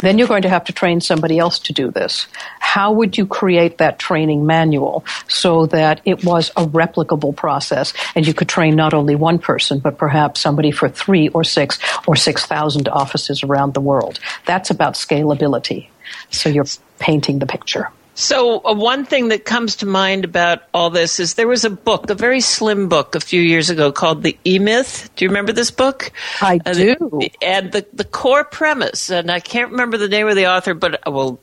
Then 0.00 0.18
you're 0.18 0.28
going 0.28 0.42
to 0.42 0.48
have 0.48 0.64
to 0.64 0.72
train 0.72 1.00
somebody 1.00 1.38
else 1.38 1.58
to 1.60 1.72
do 1.72 1.90
this. 1.90 2.26
How 2.68 2.92
would 2.92 3.16
you 3.16 3.24
create 3.24 3.78
that 3.78 3.98
training 3.98 4.44
manual 4.44 5.02
so 5.26 5.64
that 5.68 6.02
it 6.04 6.22
was 6.22 6.50
a 6.50 6.66
replicable 6.66 7.34
process 7.34 7.94
and 8.14 8.26
you 8.26 8.34
could 8.34 8.46
train 8.46 8.76
not 8.76 8.92
only 8.92 9.14
one 9.14 9.38
person, 9.38 9.78
but 9.78 9.96
perhaps 9.96 10.40
somebody 10.40 10.70
for 10.70 10.90
three 10.90 11.28
or 11.28 11.44
six 11.44 11.78
or 12.06 12.14
6,000 12.14 12.86
offices 12.90 13.42
around 13.42 13.72
the 13.72 13.80
world? 13.80 14.20
That's 14.44 14.68
about 14.68 14.94
scalability. 14.94 15.88
So 16.30 16.50
you're 16.50 16.66
painting 16.98 17.38
the 17.38 17.46
picture. 17.46 17.88
So, 18.18 18.60
uh, 18.64 18.74
one 18.74 19.04
thing 19.04 19.28
that 19.28 19.44
comes 19.44 19.76
to 19.76 19.86
mind 19.86 20.24
about 20.24 20.64
all 20.74 20.90
this 20.90 21.20
is 21.20 21.34
there 21.34 21.46
was 21.46 21.64
a 21.64 21.70
book, 21.70 22.10
a 22.10 22.16
very 22.16 22.40
slim 22.40 22.88
book, 22.88 23.14
a 23.14 23.20
few 23.20 23.40
years 23.40 23.70
ago 23.70 23.92
called 23.92 24.24
The 24.24 24.36
E 24.44 24.58
Myth. 24.58 25.08
Do 25.14 25.24
you 25.24 25.28
remember 25.28 25.52
this 25.52 25.70
book? 25.70 26.10
I 26.42 26.58
uh, 26.66 26.72
do. 26.72 27.20
And 27.40 27.70
the, 27.70 27.86
the 27.92 28.02
core 28.02 28.42
premise, 28.42 29.08
and 29.08 29.30
I 29.30 29.38
can't 29.38 29.70
remember 29.70 29.98
the 29.98 30.08
name 30.08 30.26
of 30.26 30.34
the 30.34 30.48
author, 30.48 30.74
but 30.74 31.00
I 31.06 31.10
will 31.10 31.38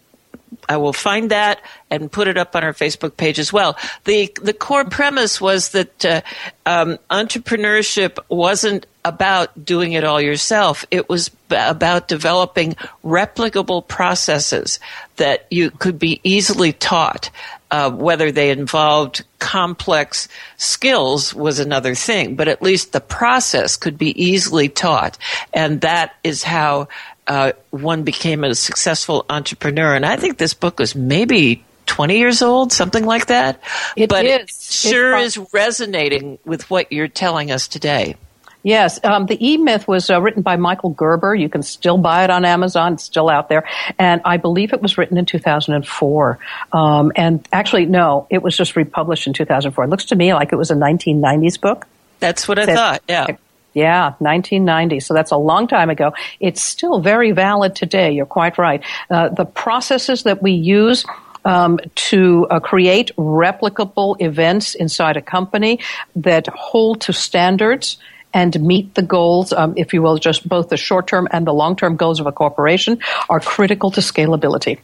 I 0.68 0.78
will 0.78 0.94
find 0.94 1.32
that 1.32 1.62
and 1.90 2.12
put 2.12 2.28
it 2.28 2.38
up 2.38 2.56
on 2.56 2.64
our 2.64 2.74
Facebook 2.74 3.18
page 3.18 3.40
as 3.40 3.54
well. 3.54 3.78
the 4.04 4.32
The 4.42 4.54
core 4.54 4.86
premise 4.86 5.40
was 5.40 5.70
that 5.70 6.06
uh, 6.06 6.22
um, 6.66 6.98
entrepreneurship 7.10 8.18
wasn't 8.30 8.86
about 9.04 9.64
doing 9.64 9.94
it 9.94 10.04
all 10.04 10.20
yourself. 10.20 10.84
It 10.90 11.08
was 11.08 11.30
b- 11.30 11.56
about 11.56 12.08
developing 12.08 12.76
replicable 13.04 13.88
processes 13.88 14.80
that 15.18 15.46
you 15.52 15.70
could 15.70 16.00
be 16.00 16.20
easily 16.24 16.74
taught. 16.74 17.30
Uh, 17.72 17.90
whether 17.90 18.32
they 18.32 18.52
involved 18.52 19.26
complex 19.40 20.30
skills 20.56 21.34
was 21.34 21.60
another 21.60 21.94
thing, 21.94 22.36
but 22.36 22.48
at 22.48 22.62
least 22.62 22.94
the 22.94 23.02
process 23.02 23.76
could 23.76 23.98
be 23.98 24.24
easily 24.24 24.70
taught, 24.70 25.18
and 25.52 25.82
that 25.82 26.14
is 26.24 26.44
how 26.44 26.88
uh, 27.28 27.54
one 27.72 28.04
became 28.04 28.44
a 28.44 28.56
successful 28.56 29.26
entrepreneur. 29.30 29.96
And 29.96 30.06
I 30.06 30.16
think 30.16 30.38
this 30.38 30.54
book 30.54 30.80
was 30.80 30.96
maybe 30.96 31.64
20 31.86 32.18
years 32.18 32.42
old, 32.42 32.72
something 32.72 33.06
like 33.06 33.28
that. 33.28 33.62
It 33.96 34.10
but 34.10 34.26
is. 34.26 34.42
it 34.42 34.50
sure 34.90 35.18
is 35.18 35.38
resonating 35.54 36.40
with 36.46 36.70
what 36.70 36.92
you're 36.92 37.08
telling 37.08 37.52
us 37.52 37.68
today. 37.68 38.16
Yes, 38.64 39.00
um, 39.04 39.28
the 39.28 39.38
E 39.48 39.58
Myth 39.58 39.88
was 39.88 40.10
uh, 40.10 40.20
written 40.20 40.42
by 40.42 40.56
Michael 40.56 40.90
Gerber. 40.90 41.36
You 41.36 41.50
can 41.50 41.62
still 41.62 42.00
buy 42.00 42.24
it 42.24 42.32
on 42.32 42.46
Amazon; 42.46 42.94
it's 42.94 43.04
still 43.04 43.30
out 43.30 43.48
there, 43.48 43.70
and 44.00 44.22
I 44.26 44.38
believe 44.38 44.74
it 44.74 44.82
was 44.82 44.98
written 44.98 45.20
in 45.20 45.26
2004. 45.26 46.40
Um, 46.74 47.12
and 47.16 47.48
actually, 47.54 47.86
no, 47.86 48.26
it 48.32 48.42
was 48.42 48.58
just 48.58 48.76
republished 48.76 49.28
in 49.28 49.34
2004. 49.34 49.84
It 49.84 49.88
looks 49.90 50.06
to 50.06 50.16
me 50.16 50.34
like 50.34 50.52
it 50.52 50.56
was 50.56 50.72
a 50.72 50.74
1990s 50.74 51.62
book. 51.62 51.86
That's 52.20 52.48
what 52.48 52.58
I 52.58 52.66
thought. 52.66 53.04
Yeah. 53.08 53.38
Yeah, 53.76 54.16
1990. 54.20 55.02
So 55.02 55.14
that's 55.14 55.32
a 55.32 55.38
long 55.38 55.68
time 55.68 55.90
ago. 55.90 56.14
It's 56.40 56.62
still 56.62 57.02
very 57.02 57.34
valid 57.34 57.76
today. 57.76 58.14
You're 58.14 58.26
quite 58.26 58.58
right. 58.58 58.82
Uh, 59.10 59.28
the 59.28 59.44
processes 59.44 60.24
that 60.24 60.42
we 60.42 60.54
use 60.54 61.06
um, 61.44 61.80
to 61.96 62.48
uh, 62.50 62.62
create 62.62 63.12
replicable 63.18 64.16
events 64.22 64.76
inside 64.76 65.18
a 65.18 65.22
company 65.22 65.82
that 66.16 66.48
hold 66.48 67.02
to 67.02 67.12
standards 67.14 67.98
and 68.34 68.58
meet 68.62 68.96
the 68.96 69.02
goals, 69.02 69.52
um, 69.52 69.74
if 69.76 69.94
you 69.94 70.02
will, 70.02 70.18
just 70.20 70.48
both 70.48 70.70
the 70.70 70.78
short 70.78 71.08
term 71.08 71.28
and 71.32 71.46
the 71.46 71.54
long 71.54 71.76
term 71.76 71.98
goals 71.98 72.22
of 72.22 72.28
a 72.28 72.32
corporation 72.32 73.00
are 73.30 73.42
critical 73.42 73.92
to 73.92 74.00
scalability. 74.00 74.80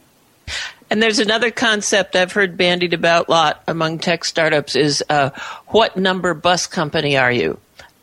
And 0.90 1.02
there's 1.02 1.18
another 1.18 1.50
concept 1.50 2.14
I've 2.14 2.32
heard 2.32 2.58
bandied 2.58 2.92
about 2.92 3.28
a 3.28 3.30
lot 3.30 3.62
among 3.66 4.00
tech 4.00 4.26
startups 4.26 4.76
is 4.76 5.02
uh, 5.08 5.30
what 5.68 5.96
number 5.96 6.34
bus 6.34 6.66
company 6.66 7.16
are 7.16 7.32
you? 7.32 7.58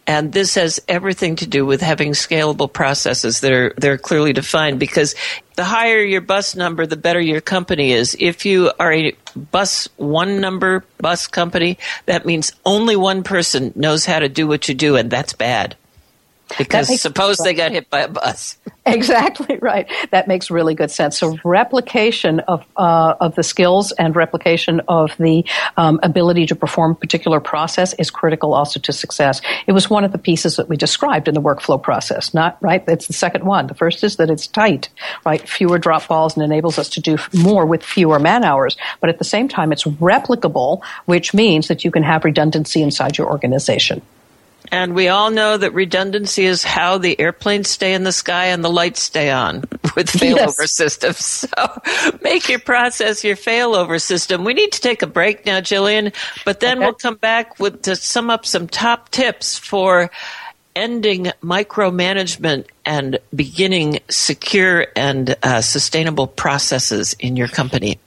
And 0.09 0.33
this 0.33 0.55
has 0.55 0.81
everything 0.87 1.35
to 1.35 1.45
do 1.45 1.67
with 1.67 1.81
having 1.81 2.13
scalable 2.13 2.73
processes 2.73 3.41
that 3.41 3.51
are 3.51 3.75
they're 3.77 3.99
clearly 3.99 4.33
defined 4.33 4.79
because 4.79 5.13
the 5.55 5.63
higher 5.63 5.99
your 5.99 6.19
bus 6.19 6.55
number, 6.55 6.87
the 6.87 6.97
better 6.97 7.21
your 7.21 7.41
company 7.41 7.91
is. 7.91 8.17
If 8.19 8.43
you 8.43 8.71
are 8.79 8.91
a 8.91 9.15
bus 9.35 9.87
one 9.97 10.41
number 10.41 10.83
bus 10.97 11.27
company, 11.27 11.77
that 12.07 12.25
means 12.25 12.53
only 12.65 12.95
one 12.95 13.21
person 13.21 13.71
knows 13.75 14.03
how 14.03 14.17
to 14.17 14.27
do 14.27 14.47
what 14.47 14.67
you 14.67 14.73
do, 14.73 14.95
and 14.95 15.11
that's 15.11 15.33
bad. 15.33 15.77
Because 16.57 17.01
suppose 17.01 17.38
they 17.38 17.53
got 17.53 17.71
hit 17.71 17.89
by 17.89 18.01
a 18.01 18.07
bus. 18.07 18.57
Exactly 18.85 19.57
right. 19.62 19.88
That 20.09 20.27
makes 20.27 20.49
really 20.49 20.73
good 20.73 20.89
sense. 20.89 21.19
So 21.19 21.38
replication 21.43 22.39
of 22.39 22.65
uh, 22.75 23.13
of 23.19 23.35
the 23.35 23.43
skills 23.43 23.91
and 23.91 24.15
replication 24.15 24.81
of 24.88 25.15
the 25.17 25.45
um, 25.77 25.99
ability 26.01 26.47
to 26.47 26.55
perform 26.55 26.93
a 26.93 26.95
particular 26.95 27.39
process 27.39 27.93
is 27.93 28.09
critical 28.09 28.55
also 28.55 28.79
to 28.79 28.91
success. 28.91 29.41
It 29.67 29.73
was 29.73 29.91
one 29.91 30.05
of 30.05 30.12
the 30.12 30.17
pieces 30.17 30.55
that 30.55 30.69
we 30.69 30.75
described 30.75 31.27
in 31.27 31.35
the 31.35 31.41
workflow 31.41 31.81
process. 31.81 32.33
Not 32.33 32.57
right. 32.62 32.83
It's 32.88 33.05
the 33.05 33.13
second 33.13 33.45
one. 33.45 33.67
The 33.67 33.75
first 33.75 34.03
is 34.03 34.15
that 34.15 34.31
it's 34.31 34.47
tight, 34.47 34.89
right? 35.23 35.47
Fewer 35.47 35.77
drop 35.77 36.07
balls 36.07 36.35
and 36.35 36.43
enables 36.43 36.79
us 36.79 36.89
to 36.89 37.01
do 37.01 37.17
more 37.33 37.67
with 37.67 37.83
fewer 37.83 38.17
man 38.17 38.43
hours. 38.43 38.75
But 39.01 39.12
at 39.12 39.19
the 39.19 39.23
same 39.23 39.49
time, 39.49 39.71
it's 39.71 39.83
replicable, 39.83 40.81
which 41.05 41.33
means 41.33 41.67
that 41.67 41.85
you 41.85 41.91
can 41.91 42.03
have 42.03 42.25
redundancy 42.25 42.81
inside 42.81 43.19
your 43.19 43.27
organization. 43.27 44.01
And 44.71 44.93
we 44.93 45.08
all 45.08 45.32
know 45.32 45.58
that 45.58 45.73
redundancy 45.73 46.45
is 46.45 46.63
how 46.63 46.97
the 46.97 47.19
airplanes 47.19 47.69
stay 47.69 47.93
in 47.93 48.03
the 48.03 48.12
sky 48.12 48.47
and 48.47 48.63
the 48.63 48.69
lights 48.69 49.01
stay 49.01 49.32
on 49.32 49.62
with 49.95 50.08
failover 50.08 50.60
yes. 50.60 50.71
systems. 50.71 51.45
So 51.60 51.82
make 52.21 52.49
your 52.49 52.60
process 52.60 53.23
your 53.23 53.36
failover 53.36 54.01
system. 54.01 54.43
We 54.43 54.53
need 54.53 54.71
to 54.73 54.82
take 54.82 55.01
a 55.01 55.08
break 55.08 55.45
now, 55.45 55.60
Jillian, 55.60 56.13
but 56.45 56.60
then 56.60 56.77
okay. 56.77 56.86
we'll 56.86 56.93
come 56.93 57.15
back 57.15 57.60
with 57.60 57.84
to 57.84 57.95
sum 57.95 58.29
up 58.29 58.45
some 58.45 58.67
top 58.67 59.10
tips 59.10 59.58
for 59.58 60.12
ending 60.75 61.25
micromanagement 61.41 62.65
and 62.86 63.19
beginning 63.36 63.99
secure 64.10 64.88
and 64.95 65.36
uh, 65.43 65.62
sustainable 65.62 66.27
processes 66.27 67.15
in 67.19 67.36
your 67.36 67.47
company. 67.47 67.99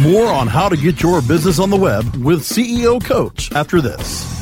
More 0.00 0.26
on 0.26 0.46
how 0.48 0.68
to 0.68 0.76
get 0.76 1.02
your 1.02 1.20
business 1.22 1.58
on 1.58 1.70
the 1.70 1.76
web 1.76 2.04
with 2.16 2.40
CEO 2.40 3.02
Coach 3.04 3.52
after 3.52 3.80
this. 3.80 4.41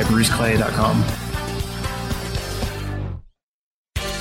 at 0.00 0.06
bruceclay.com. 0.06 1.04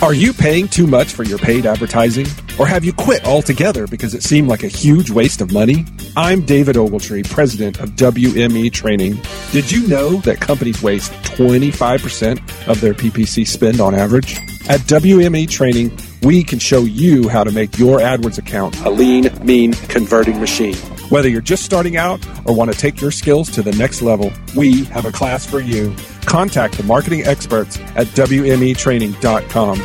Are 0.01 0.15
you 0.15 0.33
paying 0.33 0.67
too 0.67 0.87
much 0.87 1.13
for 1.13 1.21
your 1.23 1.37
paid 1.37 1.67
advertising? 1.67 2.25
Or 2.57 2.65
have 2.65 2.83
you 2.83 2.91
quit 2.91 3.23
altogether 3.23 3.85
because 3.85 4.15
it 4.15 4.23
seemed 4.23 4.47
like 4.47 4.63
a 4.63 4.67
huge 4.67 5.11
waste 5.11 5.41
of 5.41 5.53
money? 5.53 5.85
I'm 6.17 6.41
David 6.41 6.75
Ogletree, 6.75 7.29
president 7.29 7.79
of 7.79 7.91
WME 7.91 8.73
Training. 8.73 9.19
Did 9.51 9.71
you 9.71 9.87
know 9.87 10.17
that 10.21 10.39
companies 10.39 10.81
waste 10.81 11.11
25% 11.23 12.67
of 12.67 12.81
their 12.81 12.95
PPC 12.95 13.45
spend 13.45 13.79
on 13.79 13.93
average? 13.93 14.37
At 14.67 14.79
WME 14.81 15.47
Training, 15.47 15.95
we 16.23 16.43
can 16.43 16.57
show 16.57 16.81
you 16.81 17.29
how 17.29 17.43
to 17.43 17.51
make 17.51 17.77
your 17.77 17.99
AdWords 17.99 18.39
account 18.39 18.75
a 18.81 18.89
lean, 18.89 19.29
mean, 19.45 19.73
converting 19.73 20.39
machine. 20.39 20.75
Whether 21.11 21.27
you're 21.27 21.41
just 21.41 21.65
starting 21.65 21.97
out 21.97 22.25
or 22.45 22.55
want 22.55 22.71
to 22.71 22.77
take 22.77 23.01
your 23.01 23.11
skills 23.11 23.51
to 23.51 23.61
the 23.61 23.73
next 23.73 24.01
level, 24.01 24.31
we 24.55 24.85
have 24.85 25.03
a 25.03 25.11
class 25.11 25.45
for 25.45 25.59
you. 25.59 25.93
Contact 26.21 26.77
the 26.77 26.83
marketing 26.83 27.25
experts 27.25 27.77
at 27.97 28.07
WMEtraining.com. 28.07 29.79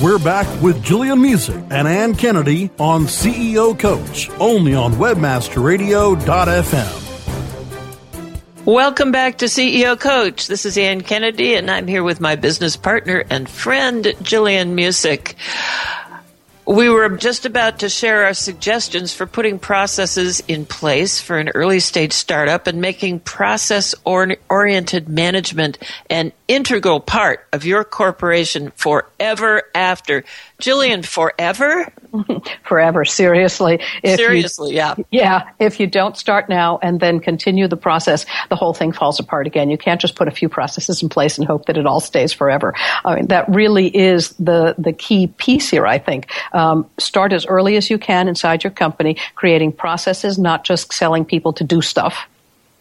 We're 0.00 0.20
back 0.20 0.46
with 0.62 0.80
Jillian 0.84 1.18
Muessig 1.18 1.60
and 1.72 1.88
Ann 1.88 2.14
Kennedy 2.14 2.70
on 2.78 3.06
CEO 3.06 3.76
Coach, 3.76 4.30
only 4.38 4.74
on 4.74 4.92
WebmasterRadio.fm. 4.92 7.02
Welcome 8.64 9.10
back 9.10 9.38
to 9.38 9.46
CEO 9.46 9.98
Coach. 9.98 10.46
This 10.46 10.64
is 10.64 10.78
Ann 10.78 11.00
Kennedy, 11.00 11.54
and 11.54 11.68
I'm 11.68 11.88
here 11.88 12.04
with 12.04 12.20
my 12.20 12.36
business 12.36 12.76
partner 12.76 13.24
and 13.28 13.48
friend, 13.48 14.04
Jillian 14.04 14.74
Muessig. 14.74 15.34
We 16.66 16.88
were 16.88 17.08
just 17.10 17.46
about 17.46 17.78
to 17.78 17.88
share 17.88 18.24
our 18.24 18.34
suggestions 18.34 19.14
for 19.14 19.24
putting 19.24 19.60
processes 19.60 20.42
in 20.48 20.66
place 20.66 21.20
for 21.20 21.38
an 21.38 21.50
early 21.50 21.78
stage 21.78 22.12
startup 22.12 22.66
and 22.66 22.80
making 22.80 23.20
process 23.20 23.94
oriented 24.04 25.08
management 25.08 25.78
an 26.10 26.32
integral 26.48 26.98
part 26.98 27.46
of 27.52 27.64
your 27.64 27.84
corporation 27.84 28.72
forever 28.74 29.62
after. 29.76 30.24
Jillian, 30.60 31.06
forever? 31.06 31.86
forever, 32.64 33.04
seriously. 33.04 33.80
If 34.02 34.16
seriously, 34.16 34.70
you, 34.70 34.76
yeah. 34.76 34.94
Yeah, 35.10 35.50
if 35.58 35.80
you 35.80 35.86
don't 35.86 36.16
start 36.16 36.48
now 36.48 36.78
and 36.82 37.00
then 37.00 37.20
continue 37.20 37.68
the 37.68 37.76
process, 37.76 38.26
the 38.48 38.56
whole 38.56 38.74
thing 38.74 38.92
falls 38.92 39.20
apart 39.20 39.46
again. 39.46 39.70
You 39.70 39.78
can't 39.78 40.00
just 40.00 40.14
put 40.14 40.28
a 40.28 40.30
few 40.30 40.48
processes 40.48 41.02
in 41.02 41.08
place 41.08 41.38
and 41.38 41.46
hope 41.46 41.66
that 41.66 41.76
it 41.76 41.86
all 41.86 42.00
stays 42.00 42.32
forever. 42.32 42.74
I 43.04 43.16
mean, 43.16 43.26
that 43.28 43.48
really 43.48 43.94
is 43.94 44.30
the, 44.38 44.74
the 44.78 44.92
key 44.92 45.28
piece 45.28 45.70
here, 45.70 45.86
I 45.86 45.98
think. 45.98 46.30
Um, 46.52 46.88
start 46.98 47.32
as 47.32 47.46
early 47.46 47.76
as 47.76 47.90
you 47.90 47.98
can 47.98 48.28
inside 48.28 48.64
your 48.64 48.70
company, 48.70 49.16
creating 49.34 49.72
processes, 49.72 50.38
not 50.38 50.64
just 50.64 50.92
selling 50.92 51.24
people 51.24 51.52
to 51.54 51.64
do 51.64 51.82
stuff 51.82 52.28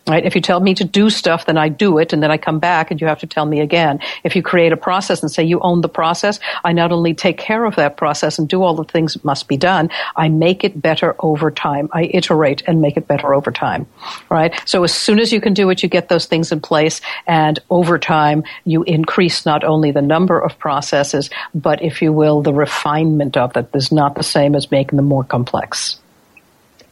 Right? 0.07 0.23
If 0.23 0.35
you 0.35 0.41
tell 0.41 0.59
me 0.59 0.75
to 0.75 0.83
do 0.83 1.09
stuff, 1.09 1.47
then 1.47 1.57
I 1.57 1.67
do 1.67 1.97
it, 1.97 2.13
and 2.13 2.21
then 2.21 2.29
I 2.29 2.37
come 2.37 2.59
back 2.59 2.91
and 2.91 3.01
you 3.01 3.07
have 3.07 3.21
to 3.21 3.27
tell 3.27 3.43
me 3.43 3.59
again. 3.59 4.01
If 4.23 4.35
you 4.35 4.43
create 4.43 4.71
a 4.71 4.77
process 4.77 5.23
and 5.23 5.31
say 5.31 5.43
you 5.43 5.59
own 5.61 5.81
the 5.81 5.89
process, 5.89 6.39
I 6.63 6.73
not 6.73 6.91
only 6.91 7.15
take 7.15 7.39
care 7.39 7.65
of 7.65 7.77
that 7.77 7.97
process 7.97 8.37
and 8.37 8.47
do 8.47 8.61
all 8.61 8.75
the 8.75 8.83
things 8.83 9.15
that 9.15 9.25
must 9.25 9.47
be 9.47 9.57
done, 9.57 9.89
I 10.15 10.29
make 10.29 10.63
it 10.63 10.79
better 10.79 11.15
over 11.17 11.49
time. 11.49 11.89
I 11.91 12.03
iterate 12.13 12.61
and 12.67 12.81
make 12.81 12.97
it 12.97 13.07
better 13.07 13.33
over 13.33 13.51
time. 13.51 13.87
Right? 14.29 14.53
So 14.65 14.83
as 14.83 14.93
soon 14.93 15.19
as 15.19 15.33
you 15.33 15.41
can 15.41 15.55
do 15.55 15.71
it, 15.71 15.81
you 15.81 15.89
get 15.89 16.07
those 16.07 16.27
things 16.27 16.51
in 16.51 16.61
place, 16.61 17.01
and 17.25 17.57
over 17.71 17.97
time, 17.97 18.43
you 18.63 18.83
increase 18.83 19.43
not 19.43 19.63
only 19.63 19.89
the 19.89 20.03
number 20.03 20.39
of 20.39 20.59
processes, 20.59 21.31
but 21.55 21.81
if 21.81 22.03
you 22.03 22.13
will, 22.13 22.43
the 22.43 22.53
refinement 22.53 23.37
of 23.37 23.57
it 23.57 23.69
is 23.73 23.91
not 23.91 24.13
the 24.13 24.23
same 24.23 24.53
as 24.53 24.69
making 24.69 24.97
them 24.97 25.05
more 25.05 25.23
complex. 25.23 25.99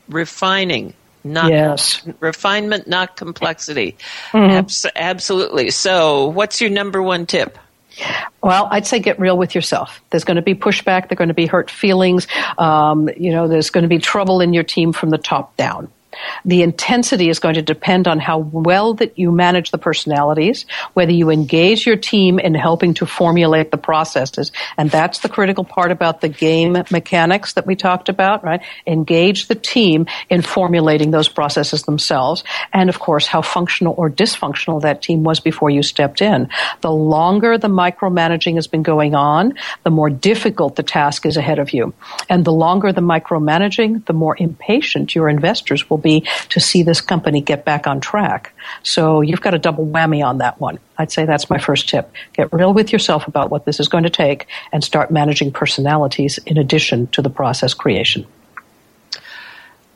Refining 0.10 0.96
not 1.24 1.52
yes. 1.52 2.02
refinement, 2.20 2.88
not 2.88 3.16
complexity. 3.16 3.98
Mm-hmm. 4.32 4.52
Abs- 4.52 4.86
absolutely. 4.96 5.72
So, 5.72 6.28
what's 6.28 6.62
your 6.62 6.70
number 6.70 7.02
one 7.02 7.26
tip? 7.26 7.58
Well, 8.42 8.68
I'd 8.72 8.88
say 8.88 9.00
get 9.00 9.20
real 9.20 9.38
with 9.38 9.54
yourself. 9.56 10.02
There's 10.10 10.24
going 10.24 10.36
to 10.36 10.42
be 10.42 10.56
pushback. 10.56 11.10
There're 11.10 11.16
going 11.16 11.28
to 11.28 11.34
be 11.34 11.46
hurt 11.46 11.70
feelings. 11.70 12.28
Um, 12.58 13.10
you 13.16 13.32
know, 13.32 13.48
there's 13.48 13.70
going 13.70 13.84
to 13.84 13.88
be 13.88 14.00
trouble 14.00 14.42
in 14.42 14.54
your 14.54 14.64
team 14.64 14.94
from 14.94 15.12
the 15.12 15.18
top 15.18 15.56
down. 15.58 15.90
The 16.46 16.62
intensity 16.62 17.30
is 17.30 17.40
going 17.40 17.56
to 17.56 17.62
depend 17.62 18.08
on 18.08 18.20
how 18.20 18.40
well 18.40 18.94
that 18.96 19.18
you 19.18 19.32
manage 19.32 19.72
the 19.72 19.78
personalities, 19.78 20.66
whether 20.94 21.12
you 21.12 21.30
engage 21.30 21.86
your 21.86 21.96
team 21.96 22.40
in 22.40 22.56
helping 22.56 22.94
to 22.96 23.06
formulate 23.06 23.72
the 23.72 23.78
processes. 23.78 24.52
And 24.78 24.90
that's 24.90 25.20
the 25.20 25.30
critical 25.30 25.64
part 25.64 25.92
about 25.92 26.22
the 26.22 26.30
game 26.30 26.74
mechanics 26.92 27.54
that 27.54 27.66
we 27.66 27.76
talked 27.76 28.10
about, 28.10 28.44
right? 28.44 28.62
Engage 28.86 29.48
the 29.48 29.56
team 29.56 30.08
in 30.30 30.42
formulating 30.42 31.12
those 31.12 31.30
processes 31.30 31.84
themselves. 31.84 32.44
And 32.72 32.90
of 32.90 33.00
course, 33.00 33.28
how 33.28 33.42
functional 33.42 33.96
or 33.98 34.10
dysfunctional 34.10 34.82
that 34.82 35.02
team 35.02 35.24
was 35.24 35.40
before 35.40 35.70
you 35.70 35.84
stepped 35.84 36.22
in. 36.22 36.50
The 36.82 36.92
longer 36.92 37.58
the 37.58 37.68
micromanaging 37.68 38.56
has 38.56 38.68
been 38.68 38.84
going 38.84 39.16
on, 39.16 39.54
the 39.84 39.90
more 39.90 40.10
difficult 40.10 40.76
the 40.76 40.84
task 40.84 41.26
is 41.26 41.38
ahead 41.38 41.60
of 41.60 41.74
you. 41.74 41.94
And 42.30 42.46
the 42.46 42.54
longer 42.54 42.92
the 42.92 43.02
micromanaging, 43.02 44.06
the 44.06 44.14
more 44.14 44.36
impatient 44.38 45.16
your 45.16 45.30
investors 45.30 45.90
will 45.90 45.98
be 46.04 46.28
to 46.50 46.60
see 46.60 46.84
this 46.84 47.02
company 47.02 47.42
get 47.42 47.66
back 47.66 47.88
on 47.88 48.00
track. 48.00 48.54
So 48.84 49.22
you've 49.22 49.42
got 49.42 49.54
a 49.54 49.60
double 49.60 49.86
whammy 49.86 50.24
on 50.24 50.38
that 50.38 50.60
one. 50.60 50.80
I'd 50.98 51.12
say 51.12 51.26
that's 51.26 51.50
my 51.50 51.58
first 51.58 51.90
tip. 51.90 52.12
Get 52.34 52.54
real 52.54 52.74
with 52.74 52.94
yourself 52.94 53.28
about 53.28 53.50
what 53.50 53.66
this 53.66 53.80
is 53.80 53.88
going 53.88 54.04
to 54.04 54.10
take 54.10 54.48
and 54.72 54.84
start 54.84 55.10
managing 55.10 55.52
personalities 55.52 56.38
in 56.40 56.58
addition 56.58 57.08
to 57.08 57.22
the 57.22 57.30
process 57.30 57.74
creation. 57.74 58.28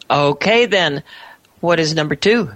Okay, 0.10 0.66
then. 0.66 1.04
What 1.60 1.80
is 1.80 1.94
number 1.94 2.16
two? 2.16 2.52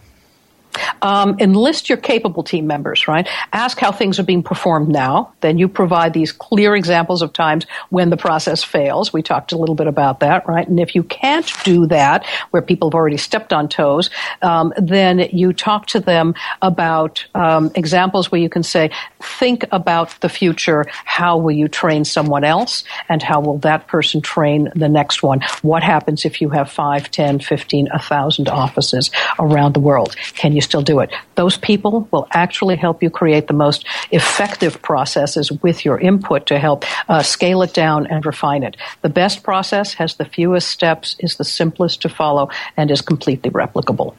Um, 1.02 1.38
enlist 1.40 1.90
your 1.90 1.98
capable 1.98 2.44
team 2.44 2.68
members, 2.68 3.08
right? 3.08 3.28
Ask 3.54 3.80
how 3.80 3.92
things 3.92 4.20
are 4.20 4.24
being 4.24 4.44
performed 4.44 4.90
now. 4.90 5.34
Then 5.42 5.58
you 5.58 5.68
provide 5.68 6.14
these 6.14 6.32
clear 6.32 6.76
examples 6.76 7.22
of 7.22 7.34
times 7.34 7.66
when 7.90 8.10
the 8.10 8.18
process 8.18 8.64
fails. 8.64 9.12
We 9.12 9.22
talked 9.22 9.52
a 9.52 9.58
little 9.58 9.76
bit 9.76 9.88
about 9.88 10.20
that, 10.20 10.48
right? 10.48 10.68
And 10.68 10.80
if 10.80 10.96
you 10.96 11.04
can't 11.04 11.52
do 11.64 11.88
that, 11.88 12.26
where 12.52 12.62
people 12.62 12.90
have 12.90 12.96
already 12.96 13.18
stepped 13.18 13.54
on 13.54 13.68
toes, 13.68 14.10
um, 14.42 14.74
then 14.78 15.20
you 15.32 15.54
talk 15.54 15.88
to 15.88 16.00
them 16.00 16.34
about 16.62 17.26
um, 17.36 17.72
examples 17.76 18.32
where 18.32 18.42
you 18.42 18.50
can 18.50 18.64
say, 18.64 18.92
think 19.22 19.66
about 19.72 20.20
the 20.22 20.30
future. 20.30 20.86
How 21.06 21.38
will 21.38 21.52
you 21.52 21.68
train 21.68 22.06
someone 22.06 22.44
else? 22.44 22.84
And 23.10 23.22
how 23.22 23.42
will 23.42 23.58
that 23.60 23.88
person 23.88 24.22
train 24.22 24.72
the 24.76 24.90
next 24.90 25.24
one? 25.24 25.42
What 25.62 25.84
happens 25.84 26.26
if 26.26 26.42
you 26.42 26.50
have 26.50 26.72
5, 26.72 27.12
10, 27.12 27.40
15, 27.40 27.88
1,000 27.88 28.50
offices 28.50 29.12
around 29.40 29.74
the 29.74 29.80
world? 29.80 30.16
Can 30.34 30.54
you 30.54 30.61
still 30.62 30.82
do 30.82 31.00
it? 31.00 31.12
Those 31.36 31.58
people 31.58 32.08
will 32.12 32.28
actually 32.32 32.76
help 32.76 33.04
you 33.04 33.10
create 33.10 33.48
the 33.48 33.54
most 33.54 33.86
effective 34.12 34.82
processes 34.82 35.52
with 35.52 35.86
your 35.86 36.00
input 36.00 36.48
to 36.48 36.60
help 36.60 36.86
uh, 37.10 37.24
scale 37.24 37.62
it 37.64 37.74
down 37.74 38.08
and 38.08 38.26
refine 38.26 38.64
it. 38.64 38.78
The 39.02 39.10
best 39.10 39.44
process 39.44 39.94
has 39.96 40.16
the 40.16 40.26
fewest 40.26 40.70
steps, 40.70 41.16
is 41.20 41.36
the 41.36 41.44
simplest 41.44 42.02
to 42.04 42.10
follow, 42.10 42.50
and 42.78 42.90
is 42.90 43.02
completely 43.02 43.50
replicable. 43.50 44.16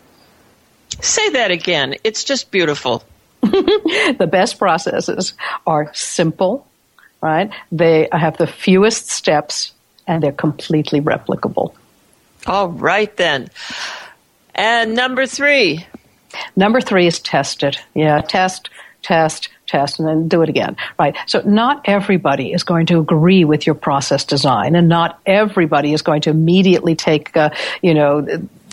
Say 1.00 1.30
that 1.30 1.50
again. 1.50 1.96
It's 2.04 2.24
just 2.24 2.50
beautiful. 2.50 3.02
the 3.40 4.28
best 4.30 4.58
processes 4.58 5.34
are 5.66 5.92
simple, 5.94 6.66
right? 7.20 7.50
They 7.72 8.08
have 8.12 8.36
the 8.36 8.46
fewest 8.46 9.10
steps 9.10 9.72
and 10.06 10.22
they're 10.22 10.32
completely 10.32 11.00
replicable. 11.00 11.74
All 12.46 12.68
right, 12.68 13.14
then. 13.16 13.48
And 14.54 14.94
number 14.94 15.26
three. 15.26 15.86
Number 16.56 16.80
three 16.80 17.06
is 17.06 17.20
test 17.20 17.62
it. 17.62 17.78
Yeah, 17.94 18.20
test, 18.20 18.70
test, 19.02 19.48
test, 19.66 19.98
and 19.98 20.08
then 20.08 20.28
do 20.28 20.42
it 20.42 20.48
again. 20.48 20.76
Right. 20.98 21.16
So 21.26 21.40
not 21.44 21.82
everybody 21.86 22.52
is 22.52 22.62
going 22.62 22.86
to 22.86 22.98
agree 22.98 23.44
with 23.44 23.66
your 23.66 23.74
process 23.74 24.24
design, 24.24 24.76
and 24.76 24.88
not 24.88 25.20
everybody 25.26 25.92
is 25.92 26.02
going 26.02 26.22
to 26.22 26.30
immediately 26.30 26.94
take, 26.94 27.36
uh, 27.36 27.50
you 27.82 27.94
know, 27.94 28.26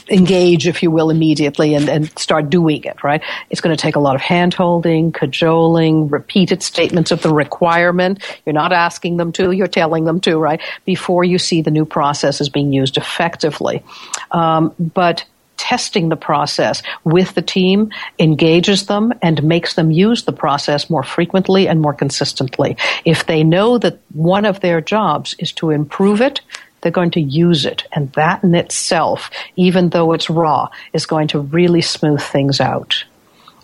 engage, 0.09 0.67
if 0.67 0.81
you 0.81 0.91
will, 0.91 1.09
immediately 1.09 1.75
and, 1.75 1.87
and 1.87 2.17
start 2.17 2.49
doing 2.49 2.83
it, 2.83 3.03
right? 3.03 3.21
It's 3.49 3.61
going 3.61 3.75
to 3.75 3.81
take 3.81 3.95
a 3.95 3.99
lot 3.99 4.15
of 4.15 4.21
hand 4.21 4.53
holding, 4.53 5.11
cajoling, 5.11 6.09
repeated 6.09 6.63
statements 6.63 7.11
of 7.11 7.21
the 7.21 7.33
requirement. 7.33 8.23
You're 8.45 8.53
not 8.53 8.73
asking 8.73 9.17
them 9.17 9.31
to, 9.33 9.51
you're 9.51 9.67
telling 9.67 10.05
them 10.05 10.19
to, 10.21 10.37
right? 10.37 10.61
Before 10.85 11.23
you 11.23 11.37
see 11.37 11.61
the 11.61 11.71
new 11.71 11.85
process 11.85 12.41
is 12.41 12.49
being 12.49 12.73
used 12.73 12.97
effectively. 12.97 13.83
Um, 14.31 14.73
but 14.79 15.25
testing 15.59 16.09
the 16.09 16.15
process 16.15 16.81
with 17.03 17.35
the 17.35 17.41
team 17.41 17.91
engages 18.17 18.87
them 18.87 19.13
and 19.21 19.43
makes 19.43 19.75
them 19.75 19.91
use 19.91 20.23
the 20.23 20.31
process 20.31 20.89
more 20.89 21.03
frequently 21.03 21.67
and 21.67 21.81
more 21.81 21.93
consistently. 21.93 22.77
If 23.05 23.25
they 23.25 23.43
know 23.43 23.77
that 23.77 23.99
one 24.13 24.45
of 24.45 24.61
their 24.61 24.79
jobs 24.79 25.35
is 25.37 25.51
to 25.53 25.69
improve 25.69 26.21
it, 26.21 26.41
they're 26.81 26.93
going 26.93 27.11
to 27.11 27.21
use 27.21 27.65
it. 27.65 27.83
And 27.91 28.11
that 28.13 28.43
in 28.43 28.55
itself, 28.55 29.29
even 29.57 29.89
though 29.89 30.13
it's 30.13 30.29
raw, 30.29 30.69
is 30.93 31.05
going 31.05 31.27
to 31.29 31.39
really 31.39 31.81
smooth 31.81 32.21
things 32.21 32.61
out. 32.61 33.03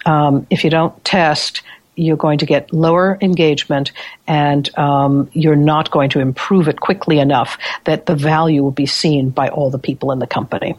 Um, 0.05 0.45
if 0.49 0.65
you 0.65 0.69
don't 0.69 1.03
test, 1.05 1.61
you're 1.95 2.17
going 2.17 2.39
to 2.39 2.45
get 2.45 2.73
lower 2.73 3.17
engagement 3.21 3.93
and 4.27 4.77
um, 4.77 5.29
you're 5.31 5.55
not 5.55 5.91
going 5.91 6.09
to 6.09 6.19
improve 6.19 6.67
it 6.67 6.81
quickly 6.81 7.19
enough 7.19 7.57
that 7.85 8.05
the 8.05 8.15
value 8.15 8.61
will 8.61 8.71
be 8.71 8.85
seen 8.85 9.29
by 9.29 9.47
all 9.47 9.69
the 9.69 9.79
people 9.79 10.11
in 10.11 10.19
the 10.19 10.27
company. 10.27 10.75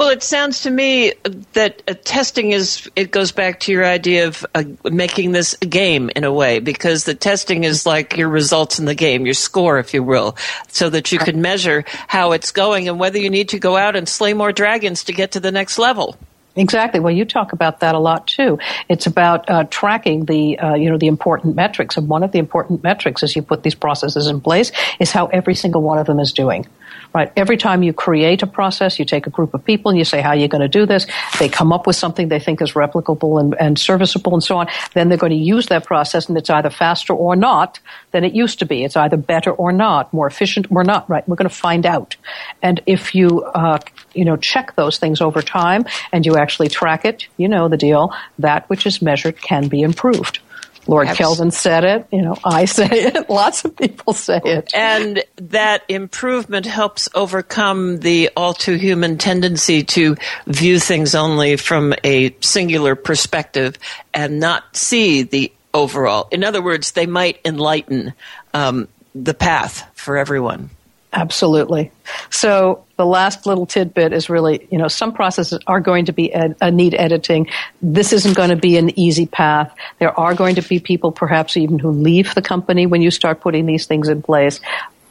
Well, 0.00 0.08
it 0.08 0.22
sounds 0.22 0.62
to 0.62 0.70
me 0.70 1.12
that 1.52 1.82
uh, 1.86 1.92
testing 2.04 2.52
is, 2.52 2.88
it 2.96 3.10
goes 3.10 3.32
back 3.32 3.60
to 3.60 3.72
your 3.72 3.84
idea 3.84 4.28
of 4.28 4.46
uh, 4.54 4.64
making 4.90 5.32
this 5.32 5.54
a 5.60 5.66
game 5.66 6.10
in 6.16 6.24
a 6.24 6.32
way, 6.32 6.58
because 6.58 7.04
the 7.04 7.14
testing 7.14 7.64
is 7.64 7.84
like 7.84 8.16
your 8.16 8.30
results 8.30 8.78
in 8.78 8.86
the 8.86 8.94
game, 8.94 9.26
your 9.26 9.34
score, 9.34 9.78
if 9.78 9.92
you 9.92 10.02
will, 10.02 10.38
so 10.68 10.88
that 10.88 11.12
you 11.12 11.18
can 11.18 11.42
measure 11.42 11.84
how 12.08 12.32
it's 12.32 12.50
going 12.50 12.88
and 12.88 12.98
whether 12.98 13.18
you 13.18 13.28
need 13.28 13.50
to 13.50 13.58
go 13.58 13.76
out 13.76 13.94
and 13.94 14.08
slay 14.08 14.32
more 14.32 14.52
dragons 14.52 15.04
to 15.04 15.12
get 15.12 15.32
to 15.32 15.40
the 15.40 15.52
next 15.52 15.78
level. 15.78 16.16
Exactly. 16.56 16.98
Well, 16.98 17.12
you 17.12 17.26
talk 17.26 17.52
about 17.52 17.80
that 17.80 17.94
a 17.94 17.98
lot 17.98 18.26
too. 18.26 18.58
It's 18.88 19.06
about 19.06 19.50
uh, 19.50 19.64
tracking 19.64 20.24
the, 20.24 20.58
uh, 20.58 20.74
you 20.76 20.88
know, 20.88 20.96
the 20.96 21.08
important 21.08 21.56
metrics, 21.56 21.98
and 21.98 22.08
one 22.08 22.22
of 22.22 22.32
the 22.32 22.38
important 22.38 22.82
metrics 22.82 23.22
as 23.22 23.36
you 23.36 23.42
put 23.42 23.64
these 23.64 23.74
processes 23.74 24.28
in 24.28 24.40
place 24.40 24.72
is 24.98 25.12
how 25.12 25.26
every 25.26 25.54
single 25.54 25.82
one 25.82 25.98
of 25.98 26.06
them 26.06 26.18
is 26.18 26.32
doing 26.32 26.66
right? 27.12 27.32
Every 27.36 27.56
time 27.56 27.82
you 27.82 27.92
create 27.92 28.42
a 28.42 28.46
process, 28.46 28.98
you 28.98 29.04
take 29.04 29.26
a 29.26 29.30
group 29.30 29.54
of 29.54 29.64
people 29.64 29.90
and 29.90 29.98
you 29.98 30.04
say, 30.04 30.20
how 30.20 30.30
are 30.30 30.36
you 30.36 30.48
going 30.48 30.60
to 30.60 30.68
do 30.68 30.86
this? 30.86 31.06
They 31.38 31.48
come 31.48 31.72
up 31.72 31.86
with 31.86 31.96
something 31.96 32.28
they 32.28 32.38
think 32.38 32.62
is 32.62 32.72
replicable 32.72 33.40
and, 33.40 33.54
and 33.58 33.78
serviceable 33.78 34.34
and 34.34 34.42
so 34.42 34.58
on. 34.58 34.68
Then 34.94 35.08
they're 35.08 35.18
going 35.18 35.30
to 35.30 35.36
use 35.36 35.66
that 35.66 35.84
process 35.84 36.28
and 36.28 36.38
it's 36.38 36.50
either 36.50 36.70
faster 36.70 37.12
or 37.12 37.36
not 37.36 37.80
than 38.12 38.24
it 38.24 38.32
used 38.32 38.58
to 38.60 38.66
be. 38.66 38.84
It's 38.84 38.96
either 38.96 39.16
better 39.16 39.50
or 39.50 39.72
not, 39.72 40.12
more 40.12 40.26
efficient 40.26 40.70
or 40.70 40.84
not, 40.84 41.08
right? 41.10 41.26
We're 41.28 41.36
going 41.36 41.48
to 41.48 41.54
find 41.54 41.86
out. 41.86 42.16
And 42.62 42.80
if 42.86 43.14
you, 43.14 43.42
uh, 43.42 43.78
you 44.14 44.24
know, 44.24 44.36
check 44.36 44.76
those 44.76 44.98
things 44.98 45.20
over 45.20 45.42
time 45.42 45.84
and 46.12 46.24
you 46.24 46.36
actually 46.36 46.68
track 46.68 47.04
it, 47.04 47.26
you 47.36 47.48
know 47.48 47.68
the 47.68 47.76
deal. 47.76 48.14
That 48.38 48.68
which 48.68 48.86
is 48.86 49.02
measured 49.02 49.40
can 49.40 49.68
be 49.68 49.82
improved. 49.82 50.40
Lord 50.86 51.08
Kelvin 51.08 51.50
said 51.50 51.84
it. 51.84 52.06
You 52.10 52.22
know, 52.22 52.36
I 52.44 52.64
say 52.64 52.86
it. 52.90 53.28
Lots 53.28 53.64
of 53.64 53.76
people 53.76 54.12
say 54.12 54.40
it. 54.44 54.72
And 54.74 55.22
that 55.36 55.84
improvement 55.88 56.66
helps 56.66 57.08
overcome 57.14 57.98
the 57.98 58.30
all 58.36 58.54
too 58.54 58.74
human 58.74 59.18
tendency 59.18 59.84
to 59.84 60.16
view 60.46 60.78
things 60.78 61.14
only 61.14 61.56
from 61.56 61.94
a 62.04 62.34
singular 62.40 62.94
perspective 62.94 63.76
and 64.14 64.40
not 64.40 64.76
see 64.76 65.22
the 65.22 65.52
overall. 65.72 66.28
In 66.30 66.44
other 66.44 66.62
words, 66.62 66.92
they 66.92 67.06
might 67.06 67.40
enlighten 67.44 68.14
um, 68.54 68.88
the 69.14 69.34
path 69.34 69.88
for 69.94 70.16
everyone. 70.16 70.70
Absolutely. 71.12 71.90
So 72.30 72.84
the 72.96 73.04
last 73.04 73.44
little 73.44 73.66
tidbit 73.66 74.12
is 74.12 74.30
really, 74.30 74.68
you 74.70 74.78
know, 74.78 74.86
some 74.86 75.12
processes 75.12 75.58
are 75.66 75.80
going 75.80 76.04
to 76.04 76.12
be 76.12 76.32
ed- 76.32 76.56
uh, 76.60 76.70
need 76.70 76.94
editing. 76.94 77.48
This 77.82 78.12
isn't 78.12 78.36
going 78.36 78.50
to 78.50 78.56
be 78.56 78.76
an 78.76 78.96
easy 78.98 79.26
path. 79.26 79.74
There 79.98 80.18
are 80.18 80.34
going 80.34 80.54
to 80.54 80.62
be 80.62 80.78
people, 80.78 81.10
perhaps 81.10 81.56
even 81.56 81.80
who 81.80 81.90
leave 81.90 82.34
the 82.34 82.42
company 82.42 82.86
when 82.86 83.02
you 83.02 83.10
start 83.10 83.40
putting 83.40 83.66
these 83.66 83.86
things 83.86 84.08
in 84.08 84.22
place. 84.22 84.60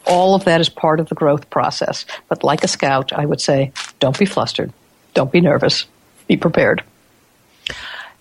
All 0.06 0.34
of 0.34 0.44
that 0.44 0.62
is 0.62 0.70
part 0.70 1.00
of 1.00 1.10
the 1.10 1.14
growth 1.14 1.50
process. 1.50 2.06
But 2.28 2.42
like 2.42 2.64
a 2.64 2.68
scout, 2.68 3.12
I 3.12 3.26
would 3.26 3.40
say, 3.40 3.72
don't 3.98 4.18
be 4.18 4.24
flustered. 4.24 4.72
Don't 5.12 5.30
be 5.30 5.42
nervous. 5.42 5.86
Be 6.26 6.38
prepared. 6.38 6.82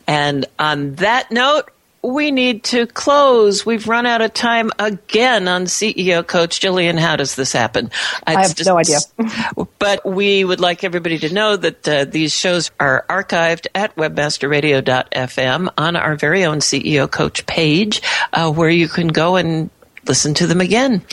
And 0.05 0.45
on 0.57 0.95
that 0.95 1.31
note, 1.31 1.71
we 2.01 2.31
need 2.31 2.63
to 2.65 2.87
close. 2.87 3.65
We've 3.65 3.87
run 3.87 4.05
out 4.05 4.21
of 4.21 4.33
time 4.33 4.71
again 4.79 5.47
on 5.47 5.65
CEO 5.65 6.25
Coach. 6.25 6.59
Jillian, 6.61 6.97
how 6.97 7.15
does 7.15 7.35
this 7.35 7.51
happen? 7.51 7.91
I 8.25 8.41
have 8.41 8.55
just, 8.55 8.67
no 8.67 8.77
idea. 8.77 8.99
but 9.79 10.05
we 10.05 10.43
would 10.43 10.59
like 10.59 10.83
everybody 10.83 11.19
to 11.19 11.33
know 11.33 11.57
that 11.57 11.87
uh, 11.87 12.05
these 12.05 12.33
shows 12.33 12.71
are 12.79 13.05
archived 13.09 13.67
at 13.75 13.95
webmasterradio.fm 13.95 15.69
on 15.77 15.95
our 15.95 16.15
very 16.15 16.45
own 16.45 16.59
CEO 16.59 17.09
Coach 17.09 17.45
page, 17.45 18.01
uh, 18.33 18.51
where 18.51 18.69
you 18.69 18.87
can 18.87 19.07
go 19.09 19.35
and 19.35 19.69
listen 20.07 20.33
to 20.35 20.47
them 20.47 20.61
again 20.61 21.03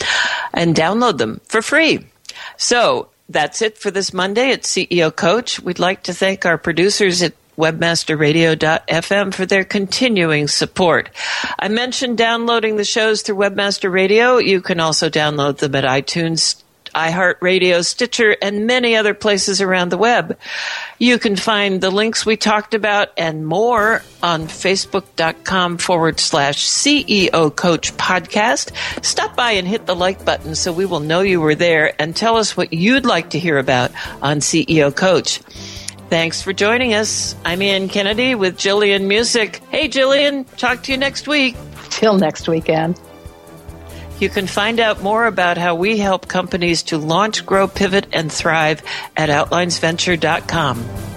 and 0.53 0.75
download 0.75 1.17
them 1.17 1.41
for 1.45 1.61
free. 1.61 2.05
So 2.55 3.09
that's 3.29 3.61
it 3.61 3.77
for 3.77 3.91
this 3.91 4.13
Monday 4.13 4.51
at 4.51 4.63
CEO 4.63 5.13
Coach. 5.13 5.59
We'd 5.59 5.79
like 5.79 6.03
to 6.03 6.13
thank 6.13 6.45
our 6.45 6.57
producers 6.57 7.21
at 7.21 7.33
webmasterradio.fm 7.57 9.33
for 9.33 9.45
their 9.45 9.63
continuing 9.63 10.47
support. 10.47 11.09
I 11.57 11.67
mentioned 11.67 12.17
downloading 12.17 12.77
the 12.77 12.83
shows 12.83 13.21
through 13.21 13.37
Webmaster 13.37 13.91
Radio. 13.91 14.37
You 14.37 14.61
can 14.61 14.79
also 14.79 15.09
download 15.09 15.57
them 15.57 15.73
at 15.75 15.83
iTunes, 15.83 16.61
iHeartRadio, 16.93 17.85
Stitcher, 17.85 18.35
and 18.41 18.67
many 18.67 18.95
other 18.95 19.13
places 19.13 19.61
around 19.61 19.89
the 19.89 19.97
web. 19.97 20.37
You 20.99 21.19
can 21.19 21.35
find 21.35 21.81
the 21.81 21.91
links 21.91 22.25
we 22.25 22.37
talked 22.37 22.73
about 22.73 23.09
and 23.17 23.45
more 23.45 24.03
on 24.21 24.43
facebook.com 24.43 25.77
forward 25.77 26.19
slash 26.19 26.67
CEO 26.67 27.55
Coach 27.55 27.95
Podcast. 27.97 28.71
Stop 29.03 29.35
by 29.35 29.51
and 29.51 29.67
hit 29.67 29.85
the 29.85 29.95
like 29.95 30.23
button 30.25 30.55
so 30.55 30.71
we 30.71 30.85
will 30.85 30.99
know 30.99 31.21
you 31.21 31.41
were 31.41 31.55
there 31.55 31.99
and 31.99 32.15
tell 32.15 32.37
us 32.37 32.55
what 32.55 32.73
you'd 32.73 33.05
like 33.05 33.31
to 33.31 33.39
hear 33.39 33.57
about 33.57 33.91
on 34.21 34.39
CEO 34.39 34.95
Coach. 34.95 35.41
Thanks 36.09 36.41
for 36.41 36.53
joining 36.53 36.93
us. 36.93 37.35
I'm 37.43 37.61
Ann 37.61 37.89
Kennedy 37.89 38.33
with 38.33 38.57
Jillian 38.57 39.07
Muessig. 39.07 39.59
Hey, 39.69 39.89
Jillian, 39.89 40.45
talk 40.55 40.83
to 40.83 40.93
you 40.93 40.97
next 40.97 41.27
week. 41.27 41.57
Till 41.89 42.17
next 42.17 42.47
weekend. 42.47 42.97
You 44.19 44.29
can 44.29 44.47
find 44.47 44.79
out 44.79 45.03
more 45.03 45.27
about 45.27 45.57
how 45.57 45.75
we 45.75 45.97
help 45.97 46.27
companies 46.27 46.83
to 46.83 46.97
launch, 46.97 47.45
grow, 47.45 47.67
pivot, 47.67 48.07
and 48.13 48.31
thrive 48.31 48.81
at 49.17 49.29
outliersventure.com. 49.29 51.16